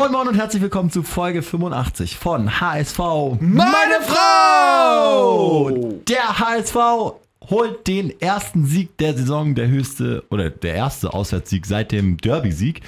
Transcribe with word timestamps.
Moin 0.00 0.12
Moin 0.12 0.28
und 0.28 0.34
herzlich 0.36 0.62
willkommen 0.62 0.90
zu 0.90 1.02
Folge 1.02 1.42
85 1.42 2.16
von 2.16 2.58
HSV 2.58 2.98
Meine 3.38 4.00
Frau! 4.00 5.70
Der 6.08 6.38
HSV 6.38 6.74
holt 7.50 7.86
den 7.86 8.18
ersten 8.18 8.64
Sieg 8.64 8.96
der 8.96 9.14
Saison, 9.14 9.54
der 9.54 9.68
höchste 9.68 10.24
oder 10.30 10.48
der 10.48 10.74
erste 10.74 11.12
Auswärtssieg 11.12 11.66
seit 11.66 11.92
dem 11.92 12.16
Derby-Sieg. 12.16 12.80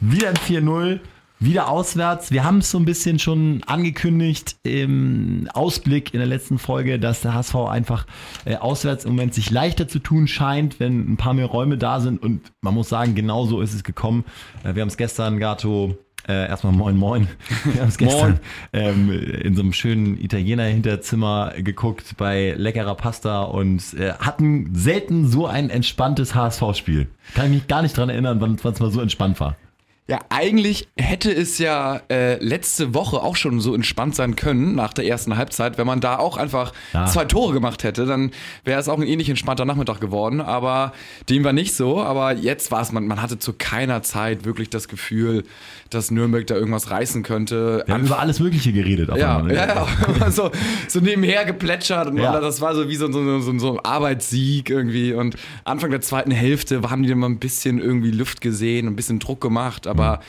Wieder 0.00 0.30
ein 0.30 0.36
4-0. 0.36 1.00
Wieder 1.38 1.68
auswärts. 1.68 2.30
Wir 2.30 2.44
haben 2.44 2.58
es 2.58 2.70
so 2.70 2.78
ein 2.78 2.86
bisschen 2.86 3.18
schon 3.18 3.62
angekündigt 3.66 4.56
im 4.62 5.50
Ausblick 5.52 6.14
in 6.14 6.20
der 6.20 6.28
letzten 6.28 6.58
Folge, 6.58 6.98
dass 6.98 7.20
der 7.20 7.34
HSV 7.34 7.56
einfach 7.56 8.06
äh, 8.46 8.56
auswärts 8.56 9.04
im 9.04 9.10
Moment 9.10 9.34
sich 9.34 9.50
leichter 9.50 9.86
zu 9.86 9.98
tun 9.98 10.26
scheint, 10.28 10.80
wenn 10.80 11.12
ein 11.12 11.16
paar 11.18 11.34
mehr 11.34 11.46
Räume 11.46 11.76
da 11.76 12.00
sind. 12.00 12.22
Und 12.22 12.52
man 12.62 12.72
muss 12.72 12.88
sagen, 12.88 13.14
genau 13.14 13.44
so 13.44 13.60
ist 13.60 13.74
es 13.74 13.84
gekommen. 13.84 14.24
Äh, 14.64 14.76
wir 14.76 14.80
haben 14.80 14.88
es 14.88 14.96
gestern, 14.96 15.38
Gato, 15.38 15.98
äh, 16.28 16.48
erstmal 16.48 16.72
moin 16.72 16.96
moin. 16.96 17.28
Wir 17.64 17.80
haben 17.80 17.88
es 17.88 17.98
gestern 17.98 18.40
ähm, 18.72 19.10
in 19.10 19.54
so 19.54 19.62
einem 19.62 19.72
schönen 19.72 20.18
Italiener 20.20 20.64
Hinterzimmer 20.64 21.52
geguckt 21.58 22.16
bei 22.16 22.54
leckerer 22.56 22.94
Pasta 22.94 23.42
und 23.42 23.94
äh, 23.94 24.12
hatten 24.14 24.74
selten 24.74 25.26
so 25.26 25.46
ein 25.46 25.70
entspanntes 25.70 26.34
HSV-Spiel. 26.34 27.08
Kann 27.34 27.46
ich 27.46 27.52
mich 27.52 27.68
gar 27.68 27.82
nicht 27.82 27.96
dran 27.96 28.08
erinnern, 28.08 28.40
wann 28.40 28.54
es 28.54 28.80
mal 28.80 28.90
so 28.90 29.00
entspannt 29.00 29.40
war. 29.40 29.56
Ja, 30.08 30.18
eigentlich 30.30 30.88
hätte 30.96 31.30
es 31.32 31.58
ja 31.58 32.00
äh, 32.10 32.34
letzte 32.42 32.92
Woche 32.92 33.22
auch 33.22 33.36
schon 33.36 33.60
so 33.60 33.72
entspannt 33.72 34.16
sein 34.16 34.34
können 34.34 34.74
nach 34.74 34.92
der 34.92 35.06
ersten 35.06 35.36
Halbzeit. 35.36 35.78
Wenn 35.78 35.86
man 35.86 36.00
da 36.00 36.18
auch 36.18 36.36
einfach 36.36 36.72
Ja. 36.92 37.06
zwei 37.06 37.24
Tore 37.24 37.52
gemacht 37.52 37.84
hätte, 37.84 38.04
dann 38.04 38.32
wäre 38.64 38.80
es 38.80 38.88
auch 38.88 38.98
ein 38.98 39.06
ähnlich 39.06 39.28
entspannter 39.28 39.64
Nachmittag 39.64 40.00
geworden. 40.00 40.40
Aber 40.40 40.92
dem 41.30 41.44
war 41.44 41.52
nicht 41.52 41.74
so. 41.74 42.00
Aber 42.02 42.32
jetzt 42.34 42.72
war 42.72 42.82
es, 42.82 42.90
man, 42.90 43.06
man 43.06 43.22
hatte 43.22 43.38
zu 43.38 43.52
keiner 43.52 44.02
Zeit 44.02 44.44
wirklich 44.44 44.70
das 44.70 44.88
Gefühl, 44.88 45.44
dass 45.88 46.10
Nürnberg 46.10 46.48
da 46.48 46.56
irgendwas 46.56 46.90
reißen 46.90 47.22
könnte. 47.22 47.84
Wir 47.86 47.94
haben 47.94 48.04
über 48.06 48.18
alles 48.18 48.40
Mögliche 48.40 48.72
geredet. 48.72 49.08
auf 49.08 49.16
Ja, 49.18 49.36
einmal, 49.38 49.52
ne? 49.52 49.58
ja, 49.58 49.86
ja. 50.18 50.30
so, 50.32 50.50
so 50.88 50.98
nebenher 50.98 51.44
geplätschert 51.44 52.08
und 52.08 52.16
Ja. 52.18 52.40
das 52.40 52.60
war 52.60 52.74
so 52.74 52.88
wie 52.88 52.96
so, 52.96 53.10
so, 53.12 53.38
so, 53.40 53.56
so 53.58 53.72
ein 53.78 53.84
Arbeitssieg 53.84 54.68
irgendwie. 54.68 55.12
Und 55.14 55.36
Anfang 55.64 55.90
der 55.92 56.00
zweiten 56.00 56.32
Hälfte 56.32 56.82
haben 56.90 57.04
die 57.04 57.08
dann 57.08 57.18
mal 57.18 57.28
ein 57.28 57.38
bisschen 57.38 57.78
irgendwie 57.78 58.10
Luft 58.10 58.40
gesehen, 58.40 58.88
ein 58.88 58.96
bisschen 58.96 59.20
Druck 59.20 59.40
gemacht, 59.40 59.86
aber 59.92 60.20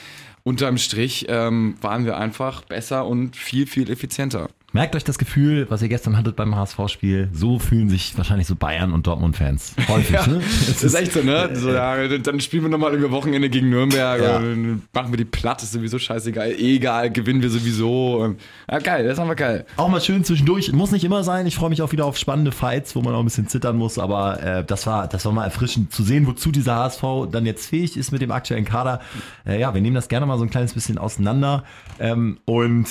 unterm 0.44 0.78
Strich 0.78 1.26
ähm, 1.30 1.76
waren 1.82 2.06
wir 2.06 2.18
einfach 2.18 2.64
besser 2.66 3.08
und 3.08 3.36
viel, 3.36 3.66
viel 3.66 3.90
effizienter. 3.90 4.50
Merkt 4.76 4.96
euch 4.96 5.04
das 5.04 5.20
Gefühl, 5.20 5.68
was 5.70 5.84
ihr 5.84 5.88
gestern 5.88 6.18
hattet 6.18 6.36
beim 6.36 6.56
HSV-Spiel. 6.56 7.30
So 7.32 7.60
fühlen 7.60 7.90
sich 7.90 8.18
wahrscheinlich 8.18 8.48
so 8.48 8.56
Bayern- 8.56 8.92
und 8.92 9.06
Dortmund-Fans. 9.06 9.76
Häufig, 9.88 10.10
Ja, 10.16 10.26
ne? 10.26 10.42
das 10.68 10.84
ist 10.84 10.96
echt 10.96 11.14
so, 11.14 11.22
ne? 11.22 11.52
So, 11.54 11.72
ja, 11.72 12.08
dann 12.18 12.40
spielen 12.40 12.64
wir 12.64 12.70
nochmal 12.70 12.96
über 12.96 13.12
Wochenende 13.12 13.52
gegen 13.52 13.70
Nürnberg 13.70 14.20
Ja. 14.20 14.40
machen 14.40 15.12
wir 15.14 15.18
die 15.18 15.26
platt, 15.26 15.62
ist 15.62 15.74
sowieso 15.74 16.00
scheißegal. 16.00 16.54
Egal, 16.54 17.12
gewinnen 17.12 17.44
wir 17.44 17.52
sowieso. 17.52 18.36
Ja, 18.68 18.80
geil, 18.80 19.06
das 19.08 19.20
haben 19.20 19.28
wir 19.28 19.36
geil. 19.36 19.66
Auch 19.78 19.90
mal 19.90 20.02
schön 20.02 20.24
zwischendurch. 20.24 20.72
Muss 20.74 20.90
nicht 20.92 21.04
immer 21.06 21.24
sein. 21.24 21.46
Ich 21.46 21.56
freue 21.56 21.70
mich 21.70 21.84
auch 21.84 21.92
wieder 21.92 22.06
auf 22.06 22.18
spannende 22.18 22.52
Fights, 22.52 22.96
wo 22.96 23.04
man 23.04 23.14
auch 23.14 23.20
ein 23.20 23.26
bisschen 23.26 23.48
zittern 23.48 23.78
muss. 23.78 24.00
Aber 24.00 24.42
äh, 24.42 24.64
das 24.66 24.88
war, 24.88 25.08
das 25.08 25.24
war 25.26 25.34
mal 25.34 25.46
erfrischend 25.46 25.94
zu 25.94 26.02
sehen, 26.02 26.26
wozu 26.26 26.52
dieser 26.52 26.78
HSV 26.78 27.04
dann 27.32 27.46
jetzt 27.46 27.68
fähig 27.68 27.96
ist 27.96 28.12
mit 28.12 28.24
dem 28.24 28.32
aktuellen 28.32 28.66
Kader. 28.66 29.02
Äh, 29.46 29.60
ja, 29.60 29.72
wir 29.76 29.82
nehmen 29.82 29.94
das 29.96 30.08
gerne 30.08 30.26
mal 30.26 30.40
so 30.40 30.44
ein 30.46 30.50
kleines 30.50 30.74
bisschen 30.74 30.98
auseinander 30.98 31.64
ähm, 32.00 32.40
und 32.46 32.88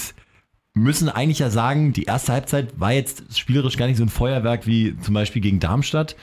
müssen 0.74 1.08
eigentlich 1.08 1.38
ja 1.40 1.50
sagen, 1.50 1.92
die 1.92 2.04
erste 2.04 2.32
Halbzeit 2.32 2.78
war 2.80 2.92
jetzt 2.92 3.38
spielerisch 3.38 3.76
gar 3.76 3.86
nicht 3.86 3.96
so 3.98 4.02
ein 4.04 4.08
Feuerwerk 4.08 4.66
wie 4.66 4.96
zum 5.00 5.14
Beispiel 5.14 5.42
gegen 5.42 5.60
Darmstadt, 5.60 6.16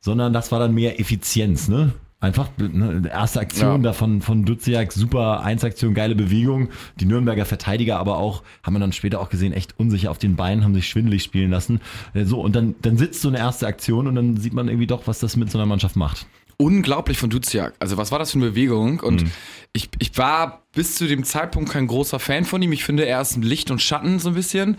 sondern 0.00 0.32
das 0.32 0.50
war 0.52 0.58
dann 0.58 0.74
mehr 0.74 0.98
Effizienz, 1.00 1.68
ne? 1.68 1.92
Einfach 2.20 2.48
ne, 2.56 3.02
erste 3.12 3.40
Aktion 3.40 3.82
Ja. 3.84 3.90
da 3.90 3.92
von, 3.92 4.22
von 4.22 4.46
Duziak, 4.46 4.92
super 4.92 5.42
Einsaktion, 5.42 5.92
geile 5.92 6.14
Bewegung. 6.14 6.70
Die 6.98 7.04
Nürnberger 7.04 7.44
Verteidiger 7.44 7.98
aber 7.98 8.16
auch, 8.16 8.42
haben 8.62 8.72
wir 8.74 8.80
dann 8.80 8.94
später 8.94 9.20
auch 9.20 9.28
gesehen, 9.28 9.52
echt 9.52 9.78
unsicher 9.78 10.10
auf 10.10 10.16
den 10.16 10.34
Beinen, 10.34 10.64
haben 10.64 10.72
sich 10.74 10.88
schwindelig 10.88 11.22
spielen 11.22 11.50
lassen. 11.50 11.80
Äh, 12.14 12.24
So, 12.24 12.40
und 12.40 12.56
dann, 12.56 12.76
dann 12.80 12.96
sitzt 12.96 13.20
so 13.20 13.28
eine 13.28 13.38
erste 13.38 13.66
Aktion 13.66 14.06
und 14.06 14.14
dann 14.14 14.38
sieht 14.38 14.54
man 14.54 14.68
irgendwie 14.68 14.86
doch, 14.86 15.06
was 15.06 15.18
das 15.18 15.36
mit 15.36 15.50
so 15.50 15.58
einer 15.58 15.66
Mannschaft 15.66 15.96
macht. 15.96 16.26
unglaublich 16.56 17.18
von 17.18 17.28
Duziak. 17.30 17.74
Also 17.78 17.96
was 17.98 18.10
war 18.10 18.18
das 18.20 18.30
für 18.32 18.38
eine 18.38 18.50
Bewegung? 18.50 19.00
Und 19.00 19.24
Mhm. 19.24 19.30
ich, 19.74 19.90
ich 19.98 20.16
war 20.16 20.62
bis 20.74 20.96
zu 20.96 21.06
dem 21.06 21.24
Zeitpunkt 21.24 21.70
kein 21.70 21.86
großer 21.86 22.18
Fan 22.18 22.44
von 22.44 22.60
ihm. 22.62 22.72
Ich 22.72 22.84
finde, 22.84 23.06
er 23.06 23.20
ist 23.20 23.36
ein 23.36 23.42
Licht 23.42 23.70
und 23.70 23.80
Schatten 23.80 24.18
so 24.18 24.28
ein 24.30 24.34
bisschen. 24.34 24.76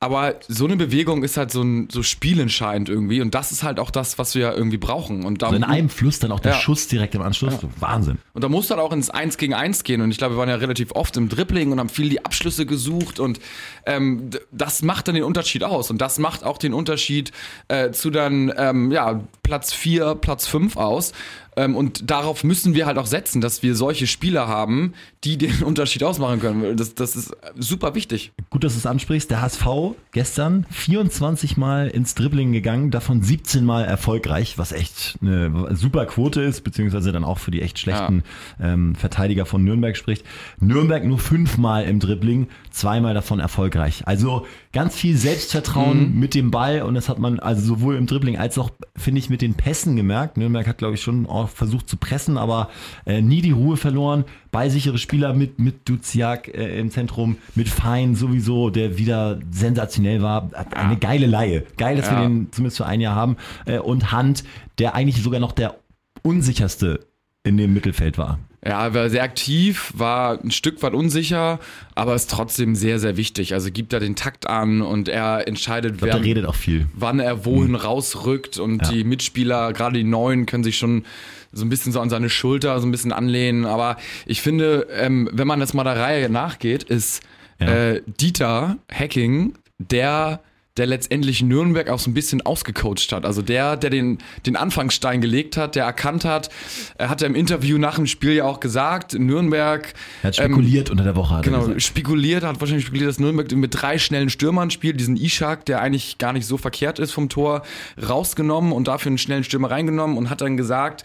Aber 0.00 0.34
so 0.48 0.64
eine 0.64 0.76
Bewegung 0.76 1.22
ist 1.22 1.36
halt 1.36 1.50
so, 1.50 1.62
ein, 1.62 1.88
so 1.90 2.02
spielentscheidend 2.02 2.88
irgendwie. 2.88 3.20
Und 3.20 3.34
das 3.34 3.52
ist 3.52 3.62
halt 3.62 3.78
auch 3.78 3.90
das, 3.90 4.18
was 4.18 4.34
wir 4.34 4.42
ja 4.42 4.52
irgendwie 4.52 4.76
brauchen. 4.76 5.24
Und 5.24 5.42
da, 5.42 5.46
Also 5.46 5.56
in 5.56 5.64
einem 5.64 5.88
Fluss 5.88 6.18
dann 6.18 6.32
auch 6.32 6.40
der 6.40 6.52
Ja. 6.52 6.58
Schuss 6.58 6.88
direkt 6.88 7.14
im 7.14 7.22
Anschluss. 7.22 7.54
Wahnsinn. 7.80 8.18
und 8.32 8.42
da 8.44 8.48
musst 8.48 8.70
du 8.70 8.74
halt 8.74 8.84
auch 8.84 8.92
ins 8.92 9.10
1 9.10 9.36
gegen 9.38 9.54
1 9.54 9.84
gehen. 9.84 10.00
Und 10.00 10.10
ich 10.10 10.18
glaube, 10.18 10.34
wir 10.34 10.38
waren 10.38 10.48
ja 10.48 10.56
relativ 10.56 10.92
oft 10.92 11.16
im 11.16 11.28
Dribbling 11.28 11.72
und 11.72 11.78
haben 11.80 11.88
viel 11.88 12.08
die 12.08 12.24
Abschlüsse 12.24 12.66
gesucht. 12.66 13.20
Und 13.20 13.40
ähm, 13.86 14.30
das 14.50 14.82
macht 14.82 15.08
dann 15.08 15.14
den 15.14 15.24
Unterschied 15.24 15.62
aus. 15.64 15.90
Und 15.90 15.98
das 16.00 16.18
macht 16.18 16.44
auch 16.44 16.58
den 16.58 16.74
Unterschied 16.74 17.32
äh, 17.68 17.90
zu 17.92 18.10
dann 18.10 18.52
ähm, 18.56 18.90
ja, 18.92 19.20
Platz 19.42 19.72
4, 19.72 20.14
Platz 20.16 20.46
5 20.46 20.76
aus. 20.76 21.12
Ähm, 21.56 21.76
und 21.76 22.10
darauf 22.10 22.44
müssen 22.44 22.74
wir 22.74 22.86
halt 22.86 22.98
auch 22.98 23.06
setzen, 23.06 23.40
dass 23.40 23.62
wir 23.62 23.74
solche 23.74 24.06
Spieler 24.06 24.48
haben, 24.48 24.94
die 25.24 25.38
den 25.38 25.62
Unterschied 25.64 26.02
ausmachen 26.02 26.40
können. 26.40 26.76
Das, 26.76 26.94
das 26.94 27.16
ist 27.16 27.36
super 27.56 27.94
wichtig. 27.94 28.32
Gut, 28.50 28.64
dass 28.64 28.72
du 28.72 28.78
es 28.78 28.86
ansprichst. 28.86 29.30
Der 29.30 29.42
HSV 29.42 29.66
gestern 30.12 30.66
24 30.70 31.56
Mal 31.56 31.88
ins 31.88 32.14
Dribbling 32.14 32.52
gegangen, 32.52 32.90
davon 32.90 33.22
17 33.22 33.64
Mal 33.64 33.84
erfolgreich, 33.84 34.58
was 34.58 34.72
echt 34.72 35.18
eine 35.20 35.74
super 35.76 36.06
Quote 36.06 36.42
ist, 36.42 36.62
beziehungsweise 36.62 37.12
dann 37.12 37.24
auch 37.24 37.38
für 37.38 37.50
die 37.50 37.62
echt 37.62 37.78
schlechten 37.78 38.22
ähm, 38.60 38.94
Verteidiger 38.94 39.46
von 39.46 39.64
Nürnberg 39.64 39.96
spricht. 39.96 40.24
Nürnberg 40.60 41.04
nur 41.04 41.18
fünfmal 41.18 41.84
im 41.84 42.00
Dribbling, 42.00 42.48
zweimal 42.70 43.14
davon 43.14 43.40
erfolgreich. 43.40 44.02
Also 44.06 44.46
ganz 44.72 44.94
viel 44.96 45.16
Selbstvertrauen 45.16 46.18
mit 46.18 46.34
dem 46.34 46.50
Ball 46.50 46.82
und 46.82 46.94
das 46.94 47.08
hat 47.08 47.18
man 47.18 47.38
also 47.38 47.62
sowohl 47.62 47.96
im 47.96 48.06
Dribbling 48.06 48.36
als 48.38 48.58
auch, 48.58 48.70
finde 48.96 49.20
ich, 49.20 49.30
mit 49.30 49.42
den 49.42 49.54
Pässen 49.54 49.96
gemerkt. 49.96 50.36
Nürnberg 50.36 50.66
hat, 50.66 50.78
glaube 50.78 50.94
ich, 50.94 51.02
schon 51.02 51.26
auch 51.44 51.48
versucht 51.50 51.88
zu 51.88 51.96
pressen, 51.96 52.36
aber 52.38 52.68
äh, 53.06 53.20
nie 53.22 53.40
die 53.42 53.52
Ruhe 53.52 53.76
verloren. 53.76 54.24
Ballsichere 54.50 54.98
Spieler 54.98 55.32
mit, 55.34 55.58
mit 55.58 55.88
Duziak 55.88 56.48
äh, 56.48 56.78
im 56.80 56.90
Zentrum, 56.90 57.36
mit 57.54 57.68
Fein 57.68 58.14
sowieso, 58.14 58.70
der 58.70 58.98
wieder 58.98 59.38
sensationell 59.50 60.22
war. 60.22 60.50
Eine 60.74 60.96
geile 60.96 61.26
Laie. 61.26 61.64
Geil, 61.76 61.96
dass 61.96 62.10
wir 62.10 62.18
Ja. 62.18 62.22
den 62.26 62.48
zumindest 62.52 62.78
für 62.78 62.86
ein 62.86 63.00
Jahr 63.00 63.14
haben. 63.14 63.36
Äh, 63.66 63.78
und 63.78 64.10
Hand, 64.12 64.44
der 64.78 64.94
eigentlich 64.94 65.22
sogar 65.22 65.40
noch 65.40 65.52
der 65.52 65.76
unsicherste 66.22 67.00
in 67.44 67.56
dem 67.56 67.74
Mittelfeld 67.74 68.18
war. 68.18 68.38
Ja, 68.66 68.82
er 68.86 68.94
war 68.94 69.10
sehr 69.10 69.22
aktiv, 69.22 69.92
war 69.94 70.40
ein 70.42 70.50
Stück 70.50 70.82
weit 70.82 70.94
unsicher, 70.94 71.60
aber 71.94 72.14
ist 72.14 72.30
trotzdem 72.30 72.74
sehr, 72.74 72.98
sehr 72.98 73.18
wichtig. 73.18 73.52
Also 73.52 73.70
gibt 73.70 73.92
da 73.92 73.98
den 74.00 74.16
Takt 74.16 74.46
an 74.48 74.80
und 74.80 75.08
er 75.08 75.46
entscheidet, 75.46 75.92
Ich 75.96 75.98
glaube, 75.98 76.12
wer, 76.14 76.22
wann 76.94 77.20
er 77.20 77.44
wohin 77.44 77.74
rausrückt 77.74 78.58
und 78.58 78.86
Ja. 78.86 78.92
die 78.92 79.04
Mitspieler, 79.04 79.72
gerade 79.74 79.98
die 79.98 80.04
Neuen, 80.04 80.46
können 80.46 80.64
sich 80.64 80.78
schon 80.78 81.04
so 81.52 81.64
ein 81.64 81.68
bisschen 81.68 81.92
so 81.92 82.00
an 82.00 82.08
seine 82.08 82.30
Schulter 82.30 82.80
so 82.80 82.86
ein 82.86 82.90
bisschen 82.90 83.12
anlehnen. 83.12 83.66
Aber 83.66 83.96
ich 84.26 84.40
finde, 84.40 84.86
ähm, 84.92 85.28
wenn 85.32 85.46
man 85.46 85.60
das 85.60 85.74
mal 85.74 85.84
der 85.84 85.96
Reihe 85.98 86.30
nachgeht, 86.30 86.84
ist 86.84 87.22
Ja. 87.60 87.66
äh, 87.68 88.02
Dieter 88.06 88.78
Hacking 88.90 89.54
der 89.78 90.40
der 90.76 90.86
letztendlich 90.86 91.40
Nürnberg 91.40 91.88
auch 91.88 92.00
so 92.00 92.10
ein 92.10 92.14
bisschen 92.14 92.42
ausgecoacht 92.42 93.12
hat. 93.12 93.24
Also 93.24 93.42
der, 93.42 93.76
der 93.76 93.90
den, 93.90 94.18
den 94.44 94.56
Anfangsstein 94.56 95.20
gelegt 95.20 95.56
hat, 95.56 95.76
der 95.76 95.84
erkannt 95.84 96.24
hat, 96.24 96.50
er 96.98 97.08
hat 97.08 97.20
ja 97.20 97.28
im 97.28 97.36
Interview 97.36 97.78
nach 97.78 97.94
dem 97.94 98.06
Spiel 98.06 98.32
ja 98.32 98.44
auch 98.44 98.58
gesagt, 98.58 99.14
Nürnberg 99.14 99.94
Er 100.22 100.28
hat 100.28 100.36
spekuliert 100.36 100.90
unter 100.90 101.04
der 101.04 101.14
Woche. 101.14 101.36
Hat 101.36 101.46
er 101.46 101.50
Genau, 101.52 101.66
gesagt. 101.66 101.82
spekuliert, 101.82 102.42
hat 102.42 102.60
wahrscheinlich 102.60 102.86
spekuliert, 102.86 103.08
dass 103.08 103.20
Nürnberg 103.20 103.52
mit 103.52 103.80
drei 103.80 103.98
schnellen 103.98 104.30
Stürmern 104.30 104.70
spielt, 104.70 104.98
diesen 104.98 105.16
Ishak, 105.16 105.64
der 105.66 105.80
eigentlich 105.80 106.18
gar 106.18 106.32
nicht 106.32 106.46
so 106.46 106.56
verkehrt 106.56 106.98
ist 106.98 107.12
vom 107.12 107.28
Tor, 107.28 107.62
rausgenommen 108.08 108.72
und 108.72 108.88
dafür 108.88 109.10
einen 109.10 109.18
schnellen 109.18 109.44
Stürmer 109.44 109.70
reingenommen 109.70 110.18
und 110.18 110.28
hat 110.28 110.40
dann 110.40 110.56
gesagt, 110.56 111.04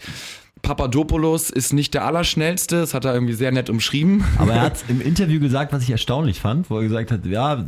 Papadopoulos 0.62 1.50
ist 1.50 1.72
nicht 1.72 1.94
der 1.94 2.04
Allerschnellste, 2.04 2.80
das 2.80 2.94
hat 2.94 3.04
er 3.04 3.14
irgendwie 3.14 3.32
sehr 3.34 3.52
nett 3.52 3.68
umschrieben. 3.70 4.24
Aber 4.38 4.52
er 4.54 4.60
hat 4.62 4.84
im 4.88 5.00
Interview 5.00 5.40
gesagt, 5.40 5.72
was 5.72 5.82
ich 5.82 5.90
erstaunlich 5.90 6.40
fand, 6.40 6.70
wo 6.70 6.76
er 6.76 6.82
gesagt 6.82 7.10
hat, 7.10 7.26
ja, 7.26 7.64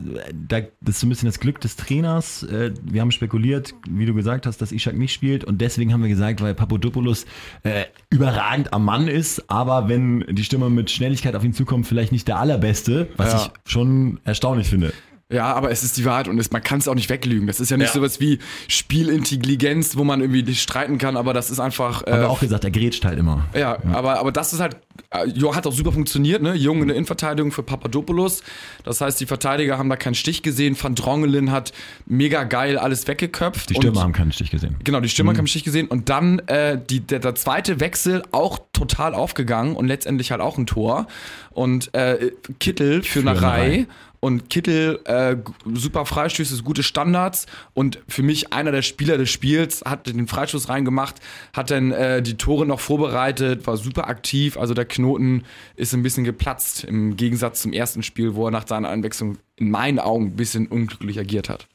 da, 0.48 0.60
das 0.80 0.94
ist 0.96 1.00
so 1.00 1.06
ein 1.06 1.10
bisschen 1.10 1.26
das 1.28 1.40
Glück 1.40 1.60
des 1.60 1.76
Trainers. 1.76 2.42
Äh, 2.44 2.72
Wir 2.82 3.00
haben 3.00 3.10
spekuliert, 3.10 3.74
wie 3.88 4.06
du 4.06 4.14
gesagt 4.14 4.46
hast, 4.46 4.62
dass 4.62 4.72
Ishak 4.72 4.96
nicht 4.96 5.12
spielt 5.12 5.44
und 5.44 5.60
deswegen 5.60 5.92
haben 5.92 6.02
wir 6.02 6.08
gesagt, 6.08 6.40
weil 6.40 6.54
Papadopoulos 6.54 7.26
äh, 7.64 7.84
überragend 8.10 8.72
am 8.72 8.84
Mann 8.84 9.08
ist, 9.08 9.50
aber 9.50 9.88
wenn 9.88 10.24
die 10.30 10.44
Stürmer 10.44 10.70
mit 10.70 10.90
Schnelligkeit 10.90 11.34
auf 11.34 11.44
ihn 11.44 11.52
zukommen, 11.54 11.84
vielleicht 11.84 12.12
nicht 12.12 12.28
der 12.28 12.38
allerbeste, 12.38 13.08
was 13.16 13.32
Ja. 13.32 13.50
ich 13.64 13.70
schon 13.72 14.20
erstaunlich 14.24 14.68
finde. 14.68 14.92
Ja, 15.32 15.52
aber 15.54 15.70
es 15.70 15.82
ist 15.82 15.96
die 15.96 16.04
Wahrheit 16.04 16.28
und 16.28 16.38
es, 16.38 16.50
man 16.50 16.62
kann 16.62 16.78
es 16.78 16.88
auch 16.88 16.94
nicht 16.94 17.08
weglügen. 17.08 17.46
Das 17.46 17.60
ist 17.60 17.70
ja 17.70 17.76
nicht 17.76 17.88
Ja. 17.88 17.94
sowas 17.94 18.20
wie 18.20 18.38
Spielintelligenz, 18.68 19.96
wo 19.96 20.04
man 20.04 20.20
irgendwie 20.20 20.42
nicht 20.42 20.62
streiten 20.62 20.98
kann, 20.98 21.16
aber 21.16 21.32
das 21.32 21.50
ist 21.50 21.60
einfach. 21.60 22.02
Haben 22.06 22.12
äh, 22.12 22.20
wir 22.20 22.30
auch 22.30 22.40
gesagt, 22.40 22.64
er 22.64 22.70
grätscht 22.70 23.04
halt 23.04 23.18
immer. 23.18 23.46
Ja, 23.54 23.78
aber, 23.92 24.18
aber 24.18 24.32
das 24.32 24.52
ist 24.52 24.60
halt 24.60 24.76
äh, 25.10 25.26
jo, 25.28 25.54
hat 25.54 25.66
auch 25.66 25.72
super 25.72 25.92
funktioniert, 25.92 26.42
ne? 26.42 26.54
Jung 26.54 26.82
in 26.82 26.88
der 26.88 26.96
Innenverteidigung 26.96 27.52
für 27.52 27.62
Papadopoulos. 27.62 28.42
Das 28.84 29.00
heißt, 29.00 29.20
die 29.20 29.26
Verteidiger 29.26 29.78
haben 29.78 29.88
da 29.88 29.96
keinen 29.96 30.14
Stich 30.14 30.42
gesehen. 30.42 30.76
Van 30.80 30.94
Drongelen 30.94 31.50
hat 31.50 31.72
mega 32.06 32.44
geil 32.44 32.78
alles 32.78 33.06
weggeköpft. 33.06 33.70
Die 33.70 33.74
Stürmer 33.74 34.02
haben 34.02 34.12
keinen 34.12 34.32
Stich 34.32 34.50
gesehen. 34.50 34.76
Genau, 34.84 35.00
die 35.00 35.08
Stürmer 35.08 35.32
mhm. 35.32 35.36
haben 35.36 35.38
keinen 35.38 35.48
Stich 35.48 35.64
gesehen. 35.64 35.88
Und 35.88 36.08
dann 36.08 36.38
äh, 36.40 36.78
die, 36.78 37.00
der, 37.00 37.18
der 37.18 37.34
zweite 37.34 37.80
Wechsel 37.80 38.22
auch 38.32 38.58
total 38.72 39.14
aufgegangen 39.14 39.76
und 39.76 39.86
letztendlich 39.86 40.30
halt 40.30 40.40
auch 40.40 40.58
ein 40.58 40.66
Tor. 40.66 41.06
Und 41.54 41.94
äh, 41.94 42.32
Kittel 42.58 43.02
für, 43.02 43.22
für 43.22 43.30
eine 43.30 43.40
Reihe 43.40 43.86
und 44.24 44.48
Kittel 44.50 45.00
äh, 45.04 45.36
super 45.74 46.06
Freistöße, 46.06 46.62
gute 46.62 46.84
Standards 46.84 47.46
und 47.74 47.98
für 48.06 48.22
mich 48.22 48.52
einer 48.52 48.70
der 48.70 48.82
Spieler 48.82 49.18
des 49.18 49.30
Spiels, 49.30 49.82
hat 49.84 50.06
den 50.06 50.28
Freistoß 50.28 50.68
reingemacht, 50.68 51.16
hat 51.52 51.72
dann 51.72 51.90
äh, 51.90 52.22
die 52.22 52.36
Tore 52.36 52.64
noch 52.64 52.78
vorbereitet, 52.78 53.66
war 53.66 53.76
super 53.76 54.06
aktiv, 54.06 54.56
also 54.56 54.74
der 54.74 54.84
Knoten 54.84 55.42
ist 55.74 55.92
ein 55.92 56.04
bisschen 56.04 56.22
geplatzt 56.22 56.84
im 56.84 57.16
Gegensatz 57.16 57.62
zum 57.62 57.72
ersten 57.72 58.04
Spiel, 58.04 58.36
wo 58.36 58.46
er 58.46 58.52
nach 58.52 58.68
seiner 58.68 58.90
Einwechslung 58.90 59.38
in 59.56 59.72
meinen 59.72 59.98
Augen 59.98 60.26
ein 60.26 60.36
bisschen 60.36 60.68
unglücklich 60.68 61.18
agiert 61.18 61.48
hat. 61.48 61.66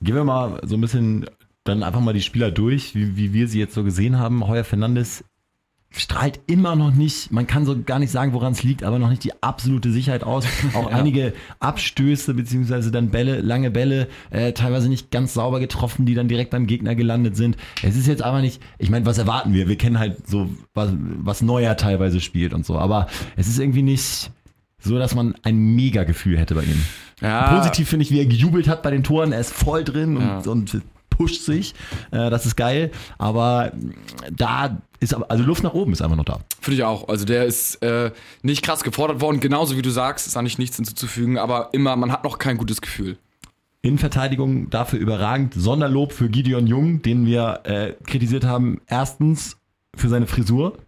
Gehen 0.00 0.14
wir 0.14 0.24
mal 0.24 0.62
so 0.64 0.76
ein 0.76 0.80
bisschen 0.80 1.26
dann 1.64 1.82
einfach 1.82 2.00
mal 2.00 2.14
die 2.14 2.22
Spieler 2.22 2.50
durch, 2.50 2.94
wie, 2.94 3.16
wie 3.16 3.34
wir 3.34 3.46
sie 3.46 3.58
jetzt 3.58 3.74
so 3.74 3.84
gesehen 3.84 4.18
haben. 4.18 4.46
Heuer 4.46 4.64
Fernandes 4.64 5.22
strahlt 5.96 6.40
immer 6.46 6.76
noch 6.76 6.92
nicht, 6.92 7.30
man 7.30 7.46
kann 7.46 7.64
so 7.64 7.80
gar 7.82 7.98
nicht 7.98 8.10
sagen, 8.10 8.32
woran 8.32 8.52
es 8.52 8.62
liegt, 8.62 8.82
aber 8.82 8.98
noch 8.98 9.10
nicht 9.10 9.24
die 9.24 9.32
absolute 9.42 9.92
Sicherheit 9.92 10.24
aus. 10.24 10.44
Auch 10.74 10.90
ja. 10.90 10.96
einige 10.96 11.32
Abstöße 11.60 12.34
beziehungsweise 12.34 12.90
dann 12.90 13.10
Bälle, 13.10 13.40
lange 13.40 13.70
Bälle, 13.70 14.08
äh, 14.30 14.52
teilweise 14.52 14.88
nicht 14.88 15.10
ganz 15.10 15.34
sauber 15.34 15.60
getroffen, 15.60 16.06
die 16.06 16.14
dann 16.14 16.28
direkt 16.28 16.50
beim 16.50 16.66
Gegner 16.66 16.94
gelandet 16.94 17.36
sind. 17.36 17.56
Es 17.82 17.96
ist 17.96 18.06
jetzt 18.06 18.22
aber 18.22 18.40
nicht, 18.40 18.60
ich 18.78 18.90
meine, 18.90 19.06
was 19.06 19.18
erwarten 19.18 19.54
wir? 19.54 19.68
Wir 19.68 19.76
kennen 19.76 19.98
halt 19.98 20.28
so, 20.28 20.50
was, 20.74 20.90
was 20.98 21.42
Neuer 21.42 21.76
teilweise 21.76 22.20
spielt 22.20 22.52
und 22.52 22.66
so, 22.66 22.78
aber 22.78 23.06
es 23.36 23.46
ist 23.46 23.58
irgendwie 23.58 23.82
nicht 23.82 24.30
so, 24.80 24.98
dass 24.98 25.14
man 25.14 25.34
ein 25.42 25.56
Mega-Gefühl 25.56 26.38
hätte 26.38 26.54
bei 26.54 26.62
ihm. 26.62 26.82
Ja. 27.20 27.56
Positiv 27.56 27.88
finde 27.88 28.04
ich, 28.04 28.10
wie 28.10 28.18
er 28.18 28.26
gejubelt 28.26 28.68
hat 28.68 28.82
bei 28.82 28.90
den 28.90 29.02
Toren. 29.02 29.32
Er 29.32 29.40
ist 29.40 29.52
voll 29.52 29.84
drin 29.84 30.18
ja. 30.20 30.38
und, 30.38 30.46
und 30.46 30.82
pusht 31.16 31.42
sich. 31.42 31.74
Äh, 32.10 32.30
das 32.30 32.46
ist 32.46 32.56
geil. 32.56 32.90
Aber 33.18 33.72
da 34.30 34.82
ist 35.04 35.14
also 35.14 35.44
Luft 35.44 35.62
nach 35.62 35.74
oben 35.74 35.92
ist 35.92 36.02
einfach 36.02 36.16
noch 36.16 36.24
da. 36.24 36.40
Finde 36.60 36.76
ich 36.76 36.84
auch. 36.84 37.08
Also 37.08 37.24
der 37.24 37.44
ist 37.44 37.82
äh, 37.82 38.10
nicht 38.42 38.64
krass 38.64 38.82
gefordert 38.82 39.20
worden, 39.20 39.40
genauso 39.40 39.76
wie 39.76 39.82
du 39.82 39.90
sagst, 39.90 40.26
ist 40.26 40.36
eigentlich 40.36 40.58
nichts 40.58 40.76
hinzuzufügen, 40.76 41.38
aber 41.38 41.70
immer, 41.72 41.96
man 41.96 42.10
hat 42.10 42.24
noch 42.24 42.38
kein 42.38 42.56
gutes 42.56 42.80
Gefühl. 42.80 43.16
Innenverteidigung 43.82 44.70
dafür 44.70 44.98
überragend. 44.98 45.52
Sonderlob 45.54 46.12
für 46.12 46.30
Gideon 46.30 46.66
Jung, 46.66 47.02
den 47.02 47.26
wir 47.26 47.60
äh, 47.64 47.92
kritisiert 48.06 48.44
haben. 48.44 48.80
Erstens 48.86 49.58
für 49.94 50.08
seine 50.08 50.26
Frisur. 50.26 50.78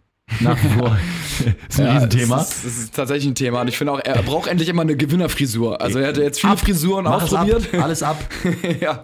Nach 0.40 0.56
wie 0.62 0.68
vor 0.68 0.96
ist 1.68 1.78
ein 1.78 1.86
ja, 1.86 1.92
Riesenthema. 1.94 2.36
Das 2.38 2.64
ist, 2.64 2.78
ist, 2.78 2.94
tatsächlich 2.94 3.26
ein 3.26 3.34
Thema. 3.34 3.60
Und 3.60 3.68
ich 3.68 3.76
finde 3.76 3.92
auch, 3.92 4.00
er 4.00 4.22
braucht 4.22 4.48
endlich 4.48 4.68
immer 4.68 4.82
eine 4.82 4.96
Gewinnerfrisur. 4.96 5.80
Also 5.80 5.98
er 5.98 6.08
hat 6.08 6.16
jetzt 6.16 6.40
viele 6.40 6.54
ab, 6.54 6.60
Frisuren 6.60 7.06
ausprobiert. 7.06 7.74
Ab, 7.74 7.82
alles 7.82 8.02
ab. 8.02 8.16
ja. 8.80 9.02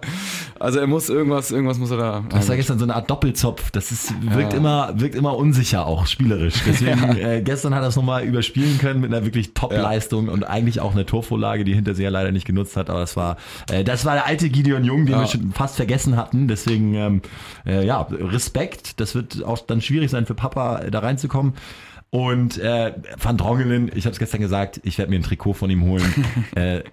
Also 0.59 0.79
er 0.79 0.87
muss 0.87 1.09
irgendwas, 1.09 1.51
irgendwas 1.51 1.77
muss 1.77 1.91
er 1.91 1.97
da. 1.97 2.23
Das 2.29 2.47
war 2.49 2.55
gestern 2.55 2.79
so 2.79 2.85
eine 2.85 2.95
Art 2.95 3.09
Doppelzopf. 3.09 3.71
Das 3.71 3.91
ist, 3.91 4.13
wirkt, 4.21 4.53
ja. 4.53 4.59
immer, 4.59 4.93
wirkt 4.99 5.15
immer 5.15 5.35
unsicher 5.37 5.85
auch, 5.85 6.07
spielerisch. 6.07 6.55
Deswegen, 6.65 6.99
ja. 6.99 7.13
äh, 7.33 7.41
gestern 7.41 7.75
hat 7.75 7.81
er 7.81 7.89
es 7.89 7.95
nochmal 7.95 8.23
überspielen 8.23 8.77
können 8.77 9.01
mit 9.01 9.13
einer 9.13 9.25
wirklich 9.25 9.53
Top-Leistung 9.53 10.29
und 10.29 10.43
eigentlich 10.43 10.79
auch 10.79 10.93
eine 10.93 11.05
Torvorlage, 11.05 11.63
die 11.63 11.73
hinter 11.73 11.95
sich 11.95 12.03
ja 12.03 12.09
leider 12.09 12.31
nicht 12.31 12.45
genutzt 12.45 12.77
hat. 12.77 12.89
Aber 12.89 12.99
das 12.99 13.15
war, 13.15 13.37
äh, 13.69 13.83
das 13.83 14.05
war 14.05 14.13
der 14.13 14.25
alte 14.25 14.49
Gideon 14.49 14.83
Jung, 14.83 15.05
den 15.05 15.19
wir 15.19 15.27
schon 15.27 15.51
fast 15.51 15.75
vergessen 15.75 16.17
hatten. 16.17 16.47
Deswegen, 16.47 16.93
ähm, 16.95 17.21
äh, 17.65 17.85
ja, 17.85 18.01
Respekt. 18.01 18.99
Das 18.99 19.15
wird 19.15 19.43
auch 19.43 19.59
dann 19.59 19.81
schwierig 19.81 20.11
sein 20.11 20.25
für 20.25 20.35
Papa, 20.35 20.81
da 20.91 20.99
reinzukommen. 20.99 21.53
Und 22.13 22.59
äh, 22.59 22.93
Van 23.19 23.37
Drongelen, 23.37 23.89
ich 23.95 24.05
habe 24.05 24.13
es 24.13 24.19
gestern 24.19 24.39
gesagt, 24.39 24.79
ich 24.83 24.99
werde 24.99 25.09
mir 25.09 25.17
ein 25.17 25.23
Trikot 25.23 25.53
von 25.53 25.71
ihm 25.71 25.83
holen. 25.83 26.25
äh, 26.55 26.83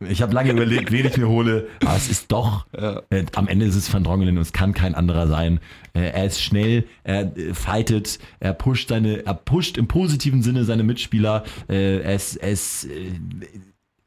ich 0.00 0.22
habe 0.22 0.34
lange 0.34 0.52
überlegt, 0.52 0.92
wen 0.92 1.06
ich 1.06 1.16
mir 1.16 1.28
hole, 1.28 1.68
aber 1.82 1.96
es 1.96 2.08
ist 2.08 2.30
doch, 2.32 2.66
ja. 2.78 3.02
äh, 3.10 3.24
am 3.34 3.48
Ende 3.48 3.66
ist 3.66 3.76
es 3.76 3.92
Van 3.92 4.04
Drongelen 4.04 4.36
und 4.36 4.42
es 4.42 4.52
kann 4.52 4.74
kein 4.74 4.94
anderer 4.94 5.26
sein. 5.26 5.60
Äh, 5.94 6.10
er 6.10 6.26
ist 6.26 6.42
schnell, 6.42 6.84
er 7.04 7.36
äh, 7.36 7.54
fightet, 7.54 8.18
er 8.40 8.52
pusht 8.52 8.88
seine, 8.88 9.24
er 9.24 9.34
pusht 9.34 9.78
im 9.78 9.88
positiven 9.88 10.42
Sinne 10.42 10.64
seine 10.64 10.82
Mitspieler, 10.82 11.44
äh, 11.68 12.00
er 12.00 12.14
ist, 12.14 12.36
er 12.36 12.50
ist 12.50 12.84
äh, 12.84 13.12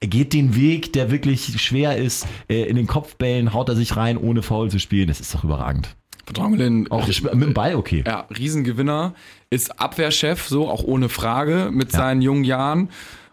er 0.01 0.07
geht 0.07 0.33
den 0.33 0.55
Weg, 0.55 0.93
der 0.93 1.11
wirklich 1.11 1.61
schwer 1.61 1.97
ist. 1.97 2.25
Äh, 2.47 2.63
in 2.63 2.77
den 2.77 2.87
Kopfbällen 2.87 3.53
haut 3.53 3.67
er 3.67 3.75
sich 3.75 3.97
rein, 3.97 4.17
ohne 4.17 4.41
faul 4.41 4.71
zu 4.71 4.79
spielen. 4.79 5.09
Das 5.09 5.19
ist 5.19 5.35
doch 5.35 5.43
überragend. 5.43 5.95
Drongelen. 6.33 6.89
Auch 6.91 7.07
mit 7.07 7.43
dem 7.43 7.53
Ball, 7.53 7.75
okay. 7.75 8.03
Ja, 8.05 8.27
Riesengewinner. 8.29 9.13
Ist 9.49 9.79
Abwehrchef, 9.79 10.47
so 10.47 10.69
auch 10.69 10.83
ohne 10.83 11.09
Frage, 11.09 11.69
mit 11.73 11.91
ja. 11.91 11.99
seinen 11.99 12.21
jungen 12.21 12.43
Jahren. 12.43 12.89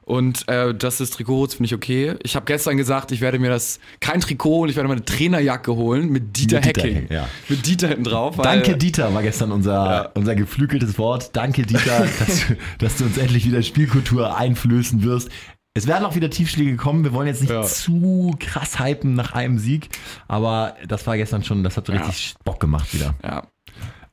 Und 0.06 0.48
äh, 0.48 0.72
das 0.72 1.00
ist 1.00 1.14
Trikot, 1.14 1.48
finde 1.48 1.64
ich 1.64 1.74
okay. 1.74 2.14
Ich 2.22 2.36
habe 2.36 2.46
gestern 2.46 2.76
gesagt, 2.76 3.10
ich 3.10 3.20
werde 3.20 3.40
mir 3.40 3.50
das 3.50 3.80
kein 3.98 4.20
Trikot 4.20 4.60
und 4.60 4.68
ich 4.68 4.76
werde 4.76 4.88
mir 4.88 4.94
eine 4.94 5.04
Trainerjacke 5.04 5.74
holen 5.74 6.10
mit 6.10 6.36
Dieter, 6.36 6.58
mit 6.58 6.66
Dieter 6.66 6.82
Hacking. 6.82 7.06
Ja. 7.10 7.28
Mit 7.48 7.66
Dieter 7.66 7.88
hinten 7.88 8.04
drauf. 8.04 8.36
Danke 8.40 8.76
Dieter 8.76 9.12
war 9.12 9.24
gestern 9.24 9.50
unser, 9.50 9.72
ja. 9.72 10.10
unser 10.14 10.36
geflügeltes 10.36 10.96
Wort. 10.96 11.30
Danke 11.32 11.62
Dieter, 11.62 12.06
dass, 12.20 12.44
dass, 12.78 12.96
du 12.98 13.04
uns 13.04 13.18
endlich 13.18 13.46
wieder 13.46 13.60
Spielkultur 13.64 14.36
einflößen 14.36 15.02
wirst. 15.02 15.28
Es 15.74 15.88
werden 15.88 16.04
auch 16.04 16.14
wieder 16.14 16.30
Tiefschläge 16.30 16.76
kommen. 16.76 17.02
Wir 17.02 17.12
wollen 17.12 17.26
jetzt 17.26 17.40
nicht 17.40 17.50
ja. 17.50 17.64
zu 17.64 18.36
krass 18.38 18.78
hypen 18.78 19.14
nach 19.14 19.32
einem 19.32 19.58
Sieg, 19.58 19.88
aber 20.28 20.76
das 20.86 21.04
war 21.08 21.16
gestern 21.16 21.42
schon, 21.42 21.64
das 21.64 21.76
hat 21.76 21.90
richtig 21.90 22.36
Bock 22.44 22.60
gemacht 22.60 22.94
wieder. 22.94 23.16
Ja. 23.24 23.42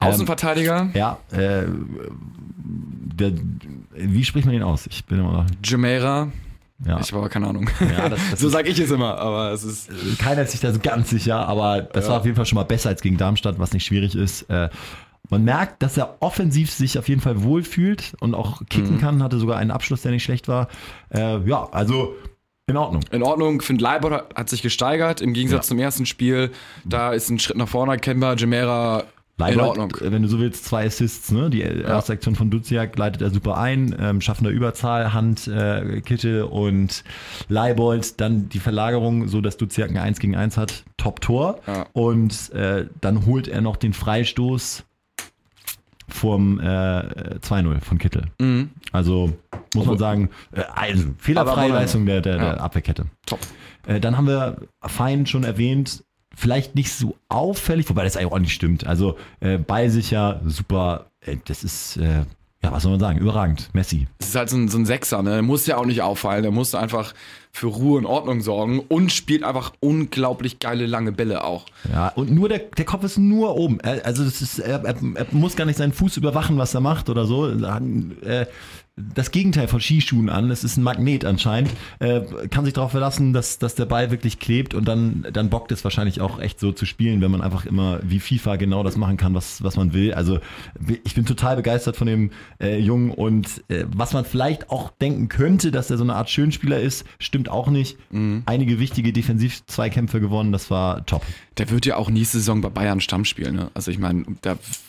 Außenverteidiger? 0.05 0.81
Ähm, 0.81 0.91
ja, 0.93 1.17
äh, 1.31 1.63
der, 3.15 3.33
wie 3.95 4.23
spricht 4.23 4.45
man 4.45 4.53
den 4.53 4.63
aus? 4.63 4.87
Ich 4.87 5.05
bin 5.05 5.19
immer. 5.19 5.45
Jumeirah. 5.63 6.29
Ja. 6.85 6.99
Ich 6.99 7.11
habe 7.11 7.19
aber 7.19 7.29
keine 7.29 7.47
Ahnung. 7.47 7.69
Ja, 7.79 8.09
das, 8.09 8.19
das 8.31 8.39
so 8.41 8.49
sage 8.49 8.69
ich 8.69 8.79
es 8.79 8.91
immer, 8.91 9.17
aber 9.17 9.51
es 9.51 9.63
ist. 9.63 9.89
Keiner 10.19 10.41
ist 10.41 10.51
sich 10.51 10.59
da 10.59 10.73
so 10.73 10.79
ganz 10.79 11.09
sicher, 11.09 11.47
aber 11.47 11.81
das 11.81 12.05
ja. 12.05 12.11
war 12.11 12.19
auf 12.19 12.25
jeden 12.25 12.35
Fall 12.35 12.45
schon 12.45 12.57
mal 12.57 12.63
besser 12.63 12.89
als 12.89 13.01
gegen 13.01 13.17
Darmstadt, 13.17 13.59
was 13.59 13.73
nicht 13.73 13.85
schwierig 13.85 14.15
ist. 14.15 14.43
Äh, 14.49 14.69
man 15.29 15.45
merkt, 15.45 15.81
dass 15.81 15.97
er 15.97 16.17
offensiv 16.19 16.71
sich 16.71 16.99
auf 16.99 17.07
jeden 17.07 17.21
Fall 17.21 17.43
wohlfühlt 17.43 18.13
und 18.19 18.35
auch 18.35 18.61
kicken 18.69 18.95
mhm. 18.95 18.99
kann, 18.99 19.23
hatte 19.23 19.39
sogar 19.39 19.57
einen 19.57 19.71
Abschluss, 19.71 20.01
der 20.01 20.11
nicht 20.11 20.23
schlecht 20.23 20.47
war. 20.47 20.67
Äh, 21.09 21.39
ja, 21.47 21.69
also 21.71 22.15
in 22.65 22.77
Ordnung. 22.77 23.03
In 23.11 23.23
Ordnung. 23.23 23.59
Ich 23.59 23.65
finde, 23.65 23.83
Leibold 23.83 24.23
hat 24.35 24.49
sich 24.49 24.61
gesteigert 24.61 25.21
im 25.21 25.33
Gegensatz 25.33 25.65
ja. 25.65 25.69
zum 25.69 25.79
ersten 25.79 26.05
Spiel. 26.05 26.51
Da 26.85 27.11
ist 27.13 27.29
ein 27.29 27.39
Schritt 27.39 27.57
nach 27.57 27.67
vorne 27.67 27.93
erkennbar. 27.93 28.35
Gemera 28.35 29.03
In 29.39 29.59
Ordnung. 29.59 29.97
Wenn 29.99 30.21
du 30.21 30.27
so 30.27 30.39
willst, 30.39 30.63
zwei 30.65 30.85
Assists, 30.85 31.31
ne? 31.31 31.49
Die 31.49 31.61
erste 31.61 32.13
Aktion 32.13 32.35
von 32.35 32.51
Duziak 32.51 32.97
leitet 32.97 33.21
er 33.21 33.31
super 33.31 33.57
ein, 33.57 33.95
ähm, 33.99 34.21
schaffen 34.21 34.43
der 34.43 34.53
Überzahl, 34.53 35.11
Hand, 35.11 35.47
äh, 35.47 36.01
Kitte 36.01 36.47
und 36.47 37.03
Leibold, 37.49 38.21
dann 38.21 38.47
die 38.49 38.59
Verlagerung, 38.59 39.27
so 39.27 39.41
dass 39.41 39.57
Duziak 39.57 39.89
ein 39.89 39.97
1 39.97 40.19
gegen 40.19 40.35
1 40.35 40.57
hat, 40.57 40.83
Top-Tor. 40.97 41.59
Ja. 41.65 41.87
Und 41.93 42.51
äh, 42.53 42.85
dann 43.01 43.25
holt 43.25 43.47
er 43.47 43.61
noch 43.61 43.75
den 43.75 43.93
Freistoß 43.93 44.83
vom 46.07 46.59
äh, 46.59 46.63
2-0 46.63 47.81
von 47.81 47.97
Kittel. 47.97 48.27
Mhm. 48.39 48.69
Also 48.91 49.33
muss 49.73 49.85
man 49.85 49.97
sagen, 49.97 50.29
äh, 50.51 50.61
also, 50.73 51.07
fehlerfreie 51.17 51.69
Leistung 51.69 52.05
der, 52.05 52.21
der, 52.21 52.37
der 52.37 52.61
Abwehrkette. 52.61 53.07
Top. 53.25 53.39
Äh, 53.87 53.99
dann 53.99 54.15
haben 54.15 54.27
wir 54.27 54.57
Fein 54.81 55.25
schon 55.25 55.43
erwähnt, 55.43 56.03
vielleicht 56.35 56.75
nicht 56.75 56.91
so 56.91 57.15
auffällig, 57.29 57.89
wobei 57.89 58.03
das 58.03 58.17
eigentlich 58.17 58.31
auch 58.31 58.39
nicht 58.39 58.53
stimmt. 58.53 58.85
Also 58.85 59.17
äh, 59.39 59.57
ballsicher, 59.57 60.41
super, 60.45 61.07
äh, 61.21 61.37
das 61.45 61.63
ist, 61.63 61.97
äh, 61.97 62.25
ja, 62.63 62.71
was 62.71 62.83
soll 62.83 62.91
man 62.91 62.99
sagen, 62.99 63.19
überragend, 63.19 63.69
Messi. 63.73 64.07
Das 64.19 64.29
ist 64.29 64.35
halt 64.35 64.49
so 64.49 64.55
ein, 64.55 64.69
so 64.69 64.77
ein 64.77 64.85
Sechser, 64.85 65.21
ne? 65.21 65.31
Der 65.31 65.41
muss 65.41 65.65
ja 65.67 65.77
auch 65.77 65.85
nicht 65.85 66.01
auffallen, 66.01 66.43
der 66.43 66.51
muss 66.51 66.73
einfach 66.75 67.13
für 67.51 67.67
Ruhe 67.67 67.97
und 67.97 68.05
Ordnung 68.05 68.39
sorgen 68.41 68.79
und 68.79 69.11
spielt 69.11 69.43
einfach 69.43 69.73
unglaublich 69.81 70.59
geile 70.59 70.85
lange 70.85 71.11
Bälle 71.11 71.43
auch. 71.43 71.65
Ja, 71.91 72.07
und 72.15 72.31
nur 72.31 72.47
der, 72.47 72.59
der 72.59 72.85
Kopf 72.85 73.03
ist 73.03 73.17
nur 73.17 73.57
oben. 73.57 73.81
Also 73.81 74.23
das 74.23 74.41
ist, 74.41 74.59
er, 74.59 74.83
er, 74.83 74.95
er 75.13 75.27
muss 75.31 75.55
gar 75.57 75.65
nicht 75.65 75.77
seinen 75.77 75.91
Fuß 75.91 76.17
überwachen, 76.17 76.57
was 76.57 76.73
er 76.73 76.79
macht 76.79 77.09
oder 77.09 77.25
so. 77.25 77.51
Das 78.95 79.31
Gegenteil 79.31 79.67
von 79.67 79.81
Skischuhen 79.81 80.29
an. 80.29 80.51
Es 80.51 80.63
ist 80.63 80.77
ein 80.77 80.83
Magnet 80.83 81.25
anscheinend. 81.25 81.71
Äh, 81.97 82.21
kann 82.51 82.63
sich 82.63 82.75
darauf 82.75 82.91
verlassen, 82.91 83.33
dass, 83.33 83.57
dass 83.57 83.73
der 83.73 83.85
Ball 83.85 84.11
wirklich 84.11 84.37
klebt 84.37 84.75
und 84.75 84.87
dann, 84.87 85.25
dann 85.33 85.49
bockt 85.49 85.71
es 85.71 85.83
wahrscheinlich 85.83 86.21
auch 86.21 86.39
echt 86.39 86.59
so 86.59 86.71
zu 86.71 86.85
spielen, 86.85 87.19
wenn 87.21 87.31
man 87.31 87.41
einfach 87.41 87.65
immer 87.65 87.99
wie 88.03 88.19
FIFA 88.19 88.57
genau 88.57 88.83
das 88.83 88.95
machen 88.95 89.17
kann, 89.17 89.33
was, 89.33 89.63
was 89.63 89.77
man 89.77 89.93
will. 89.93 90.13
Also 90.13 90.39
ich 91.03 91.15
bin 91.15 91.25
total 91.25 91.55
begeistert 91.55 91.97
von 91.97 92.05
dem 92.05 92.29
äh, 92.61 92.77
Jungen 92.77 93.09
und 93.09 93.63
äh, 93.69 93.85
was 93.87 94.13
man 94.13 94.25
vielleicht 94.25 94.69
auch 94.69 94.91
denken 94.91 95.27
könnte, 95.27 95.71
dass 95.71 95.89
er 95.89 95.97
so 95.97 96.03
eine 96.03 96.13
Art 96.13 96.29
Schönspieler 96.29 96.79
ist, 96.79 97.03
stimmt 97.17 97.49
auch 97.49 97.69
nicht. 97.69 97.97
Mhm. 98.11 98.43
Einige 98.45 98.77
wichtige 98.77 99.11
Defensiv-Zweikämpfe 99.11 100.19
gewonnen, 100.19 100.51
das 100.51 100.69
war 100.69 101.03
top. 101.07 101.23
Der 101.57 101.71
wird 101.71 101.87
ja 101.87 101.95
auch 101.95 102.11
nächste 102.11 102.37
Saison 102.37 102.61
bei 102.61 102.69
Bayern 102.69 103.01
Stamm 103.01 103.25
spielen. 103.25 103.55
Ne? 103.55 103.71
Also 103.73 103.89
ich 103.89 103.97
meine, 103.97 104.23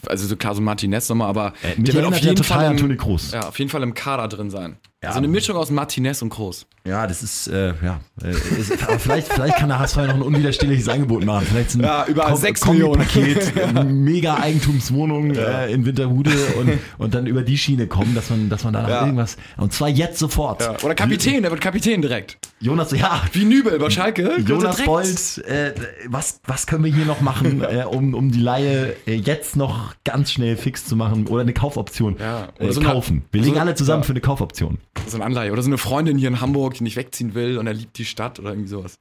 also 0.06 0.26
so 0.26 0.37
klar 0.37 0.54
so 0.54 0.61
Martinez 0.61 1.08
nochmal, 1.08 1.28
aber 1.28 1.54
äh, 1.62 1.80
der 1.80 1.94
wird 1.94 2.04
auf 2.04 2.18
jeden 2.18 2.44
Fall 2.44 2.78
im, 2.78 2.99
Ja, 3.32 3.49
auf 3.49 3.58
jeden 3.58 3.70
Fall 3.70 3.82
im 3.82 3.93
Kader 3.94 4.28
drin 4.28 4.50
sein. 4.50 4.78
Ja. 5.04 5.12
So 5.12 5.18
eine 5.18 5.28
Mischung 5.28 5.56
aus 5.56 5.70
Martinez 5.70 6.23
und 6.23 6.30
Groß. 6.30 6.66
Ja, 6.87 7.06
das 7.06 7.23
ist, 7.23 7.46
äh, 7.49 7.68
ja. 7.82 8.00
Äh, 8.23 8.30
ist, 8.58 8.73
aber 8.87 8.99
vielleicht, 8.99 9.32
vielleicht 9.32 9.56
kann 9.56 9.68
der 9.68 9.78
HSV 9.78 9.96
ja 9.96 10.06
noch 10.08 10.14
ein 10.16 10.23
unwiderstehliches 10.23 10.88
Angebot 10.88 11.25
machen. 11.25 11.46
Vielleicht 11.49 11.75
ein 11.76 11.82
Ja, 11.82 12.04
überall 12.06 12.32
Kom- 12.34 12.37
sechs 12.40 12.61
Kombipaket, 12.61 13.52
eine 13.56 13.84
mega 13.84 14.37
Eigentumswohnung 14.37 15.34
äh, 15.34 15.70
in 15.73 15.87
Winterhude 15.87 16.30
und, 16.58 16.73
und 16.99 17.14
dann 17.14 17.26
über 17.26 17.42
die 17.42 17.56
Schiene 17.56 17.87
kommen, 17.87 18.14
dass 18.14 18.28
man, 18.30 18.49
dass 18.50 18.64
man 18.64 18.73
da 18.75 18.82
noch 18.82 18.88
Ja. 18.88 19.00
irgendwas. 19.02 19.37
Und 19.56 19.73
zwar 19.73 19.88
jetzt 19.88 20.18
sofort. 20.18 20.61
Ja. 20.62 20.76
Oder 20.82 20.94
Kapitän, 20.94 21.42
der 21.42 21.50
wird 21.50 21.61
Kapitän 21.61 22.02
direkt. 22.02 22.38
Jonas, 22.61 22.90
ja. 22.92 23.23
Wie 23.32 23.44
Nübel 23.44 23.78
bei 23.78 23.90
Schalke. 23.90 24.32
Jonas. 24.46 24.82
Bolt, 24.82 25.38
äh, 25.46 25.73
was, 26.08 26.40
was 26.46 26.66
können 26.66 26.84
wir 26.84 26.92
hier 26.92 27.04
noch 27.06 27.20
machen, 27.20 27.62
äh, 27.70 27.84
um, 27.84 28.14
um 28.14 28.30
die 28.30 28.40
Laie 28.40 28.94
äh, 29.06 29.14
jetzt 29.14 29.56
noch 29.56 29.94
ganz 30.04 30.32
schnell 30.32 30.56
fix 30.56 30.84
zu 30.87 30.96
machen 30.96 31.26
oder 31.28 31.42
eine 31.42 31.52
Kaufoption 31.54 32.16
Ja, 32.18 32.49
oder 32.58 32.68
äh, 32.68 32.73
so 32.73 32.80
eine- 32.80 32.88
kaufen? 32.90 33.25
Wir 33.32 33.40
so 33.40 33.44
legen 33.46 33.56
eine- 33.58 33.70
alle 33.70 33.75
zusammen 33.75 34.02
ja. 34.02 34.06
für 34.06 34.12
eine 34.12 34.20
Kaufoption. 34.20 34.78
So 35.06 35.16
eine 35.16 35.24
Anleihe. 35.24 35.52
Oder 35.52 35.62
so 35.62 35.68
eine 35.68 35.78
Freundin 35.78 36.18
hier 36.18 36.28
in 36.28 36.40
Hamburg, 36.40 36.74
die 36.74 36.82
nicht 36.84 36.96
wegziehen 36.96 37.34
will 37.34 37.58
und 37.58 37.66
er 37.66 37.74
liebt 37.74 37.98
die 37.98 38.04
Stadt 38.04 38.38
oder 38.38 38.50
irgendwie 38.50 38.68
sowas. 38.68 38.94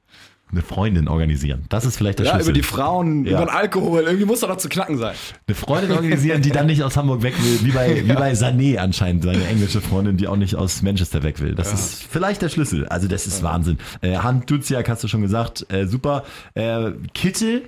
Eine 0.50 0.60
Freundin 0.62 1.08
organisieren. 1.08 1.64
Das 1.70 1.84
ist 1.84 1.96
vielleicht 1.96 2.18
der 2.20 2.26
Ja, 2.26 2.32
Schlüssel. 2.34 2.50
über 2.50 2.58
die 2.58 2.62
Frauen, 2.62 3.24
Ja. 3.24 3.32
über 3.38 3.46
den 3.46 3.48
Alkohol. 3.48 4.02
Irgendwie 4.02 4.26
muss 4.26 4.40
doch 4.40 4.48
noch 4.48 4.58
zu 4.58 4.68
knacken 4.68 4.98
sein. 4.98 5.14
Eine 5.48 5.54
Freundin 5.54 5.90
organisieren, 5.92 6.42
die 6.42 6.50
dann 6.50 6.66
nicht 6.66 6.82
aus 6.82 6.96
Hamburg 6.96 7.22
weg 7.22 7.34
will, 7.42 7.60
wie 7.64 7.70
bei, 7.72 8.06
wie 8.06 8.12
bei 8.12 8.32
Sané 8.34 8.76
anscheinend, 8.76 9.24
seine 9.24 9.44
englische 9.46 9.80
Freundin, 9.80 10.16
die 10.16 10.28
auch 10.28 10.36
nicht 10.36 10.54
aus 10.54 10.82
Manchester 10.82 11.22
weg 11.22 11.40
will. 11.40 11.54
Das 11.54 11.72
ist 11.72 12.04
vielleicht 12.04 12.42
der 12.42 12.50
Schlüssel. 12.50 12.86
Also 12.86 13.08
das 13.08 13.26
ist 13.26 13.42
Wahnsinn. 13.42 13.78
Äh, 14.00 14.18
Hand 14.18 14.48
Duziak 14.50 14.88
hast 14.88 15.02
du 15.02 15.08
schon 15.08 15.22
gesagt, 15.22 15.66
äh, 15.72 15.86
super. 15.86 16.24
Äh, 16.54 16.92
Kittel, 17.14 17.62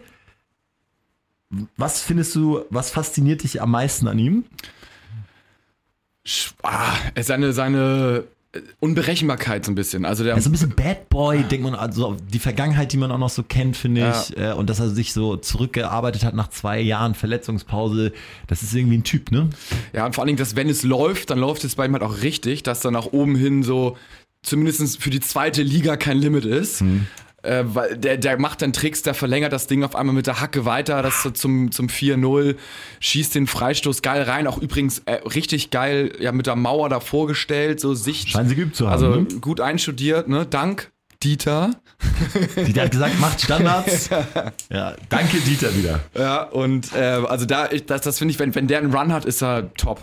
was 1.76 2.02
findest 2.02 2.35
du, 2.35 2.61
was 2.71 2.90
fasziniert 2.90 3.42
dich 3.42 3.62
am 3.62 3.71
meisten 3.71 4.06
an 4.09 4.18
ihm? 4.18 4.45
Ah, 6.62 6.95
seine, 7.21 7.52
seine 7.52 8.25
äh, 8.52 8.61
Unberechenbarkeit 8.80 9.64
so 9.64 9.73
ein 9.73 9.75
bisschen. 9.75 10.04
Also 10.04 10.25
der, 10.25 10.35
Er 10.35 10.40
so 10.40 10.49
ein 10.49 10.52
bisschen 10.52 10.75
Bad 10.75 11.09
Boy, 11.09 11.42
denkt 11.45 11.64
man, 11.64 11.75
also 11.75 12.16
die 12.33 12.38
Vergangenheit, 12.38 12.92
die 12.92 12.97
man 12.97 13.11
auch 13.11 13.18
noch 13.18 13.30
so 13.30 13.42
kennt, 13.42 13.76
finde 13.76 14.12
ich. 14.12 14.37
Äh, 14.37 14.52
und 14.52 14.68
dass 14.71 14.80
er 14.80 14.88
sich 14.90 15.12
so 15.12 15.37
zurückgearbeitet 15.37 16.25
hat 16.25 16.35
nach 16.35 16.49
zwei 16.49 16.80
Jahren 16.80 17.14
Verletzungspause. 17.14 18.12
Das 18.47 18.62
ist 18.62 18.75
irgendwie 18.75 18.99
ein 18.99 19.04
Typ, 19.04 19.30
ne? 19.30 19.50
ja, 19.92 20.06
und 20.06 20.14
vor 20.14 20.23
allen 20.23 20.28
Dingen, 20.28 20.38
dass 20.38 20.56
wenn 20.56 20.68
es 20.68 20.83
läuft, 20.83 21.30
dann 21.30 21.38
läuft 21.38 21.64
es 21.64 21.75
bei 21.76 21.87
ihm 21.87 21.92
halt 21.92 22.02
auch 22.02 22.23
richtig, 22.23 22.62
dass 22.62 22.80
da 22.80 22.90
nach 22.90 23.06
oben 23.06 23.37
hin 23.37 23.62
so 23.62 23.97
zumindest 24.42 25.02
für 25.02 25.11
die 25.11 25.21
zweite 25.21 25.62
Liga 25.62 25.97
kein 25.97 26.18
Limit 26.18 26.45
ist. 26.45 26.83
Äh, 27.47 27.65
weil 27.75 27.97
der, 27.97 28.17
der 28.17 28.38
macht 28.38 28.62
dann 28.62 28.73
Tricks, 28.73 29.03
der 29.03 29.15
verlängert 29.15 29.53
das 29.53 29.69
Ding 29.69 29.85
auf 29.85 29.95
einmal 29.95 30.15
mit 30.15 30.26
der 30.26 30.41
Hacke 30.41 30.65
weiter, 30.65 31.00
das 31.03 31.26
zum, 31.35 31.71
zum 31.71 31.87
4-0, 31.87 32.57
schießt 33.00 33.35
den 33.35 33.47
Freistoß 33.47 34.03
geil 34.03 34.23
rein, 34.23 34.47
auch 34.47 34.59
übrigens 34.59 35.00
äh, 35.07 35.15
richtig 35.35 35.71
geil 35.71 36.12
ja, 36.19 36.33
mit 36.33 36.47
der 36.47 36.57
Mauer 36.57 36.88
da 36.88 37.00
vorgestellt, 37.00 37.81
so 37.81 37.95
Sicht. 37.95 38.31
Scheinen 38.31 38.49
sie 38.49 38.57
geübt 38.57 38.75
zu 38.75 38.87
haben. 38.87 38.93
also 38.93 39.21
ne? 39.21 39.26
gut 39.41 39.61
einstudiert, 39.61 40.29
ne? 40.29 40.45
Dank 40.45 40.91
Dieter. 41.23 41.71
Die 42.57 42.81
hat 42.81 42.91
gesagt, 42.91 43.19
macht 43.21 43.41
Standards. 43.41 44.11
ja, 44.71 44.95
danke 45.09 45.38
Dieter 45.38 45.75
wieder. 45.76 46.00
Ja, 46.15 46.43
und 46.43 46.93
äh, 46.95 46.99
also 46.99 47.47
da, 47.47 47.71
ich, 47.71 47.87
das, 47.87 48.03
das 48.03 48.19
finde 48.19 48.33
ich, 48.33 48.38
wenn, 48.38 48.55
wenn 48.55 48.67
der 48.67 48.79
einen 48.79 48.93
Run 48.93 49.12
hat, 49.12 49.25
ist 49.25 49.43
er 49.43 49.73
top. 49.75 50.00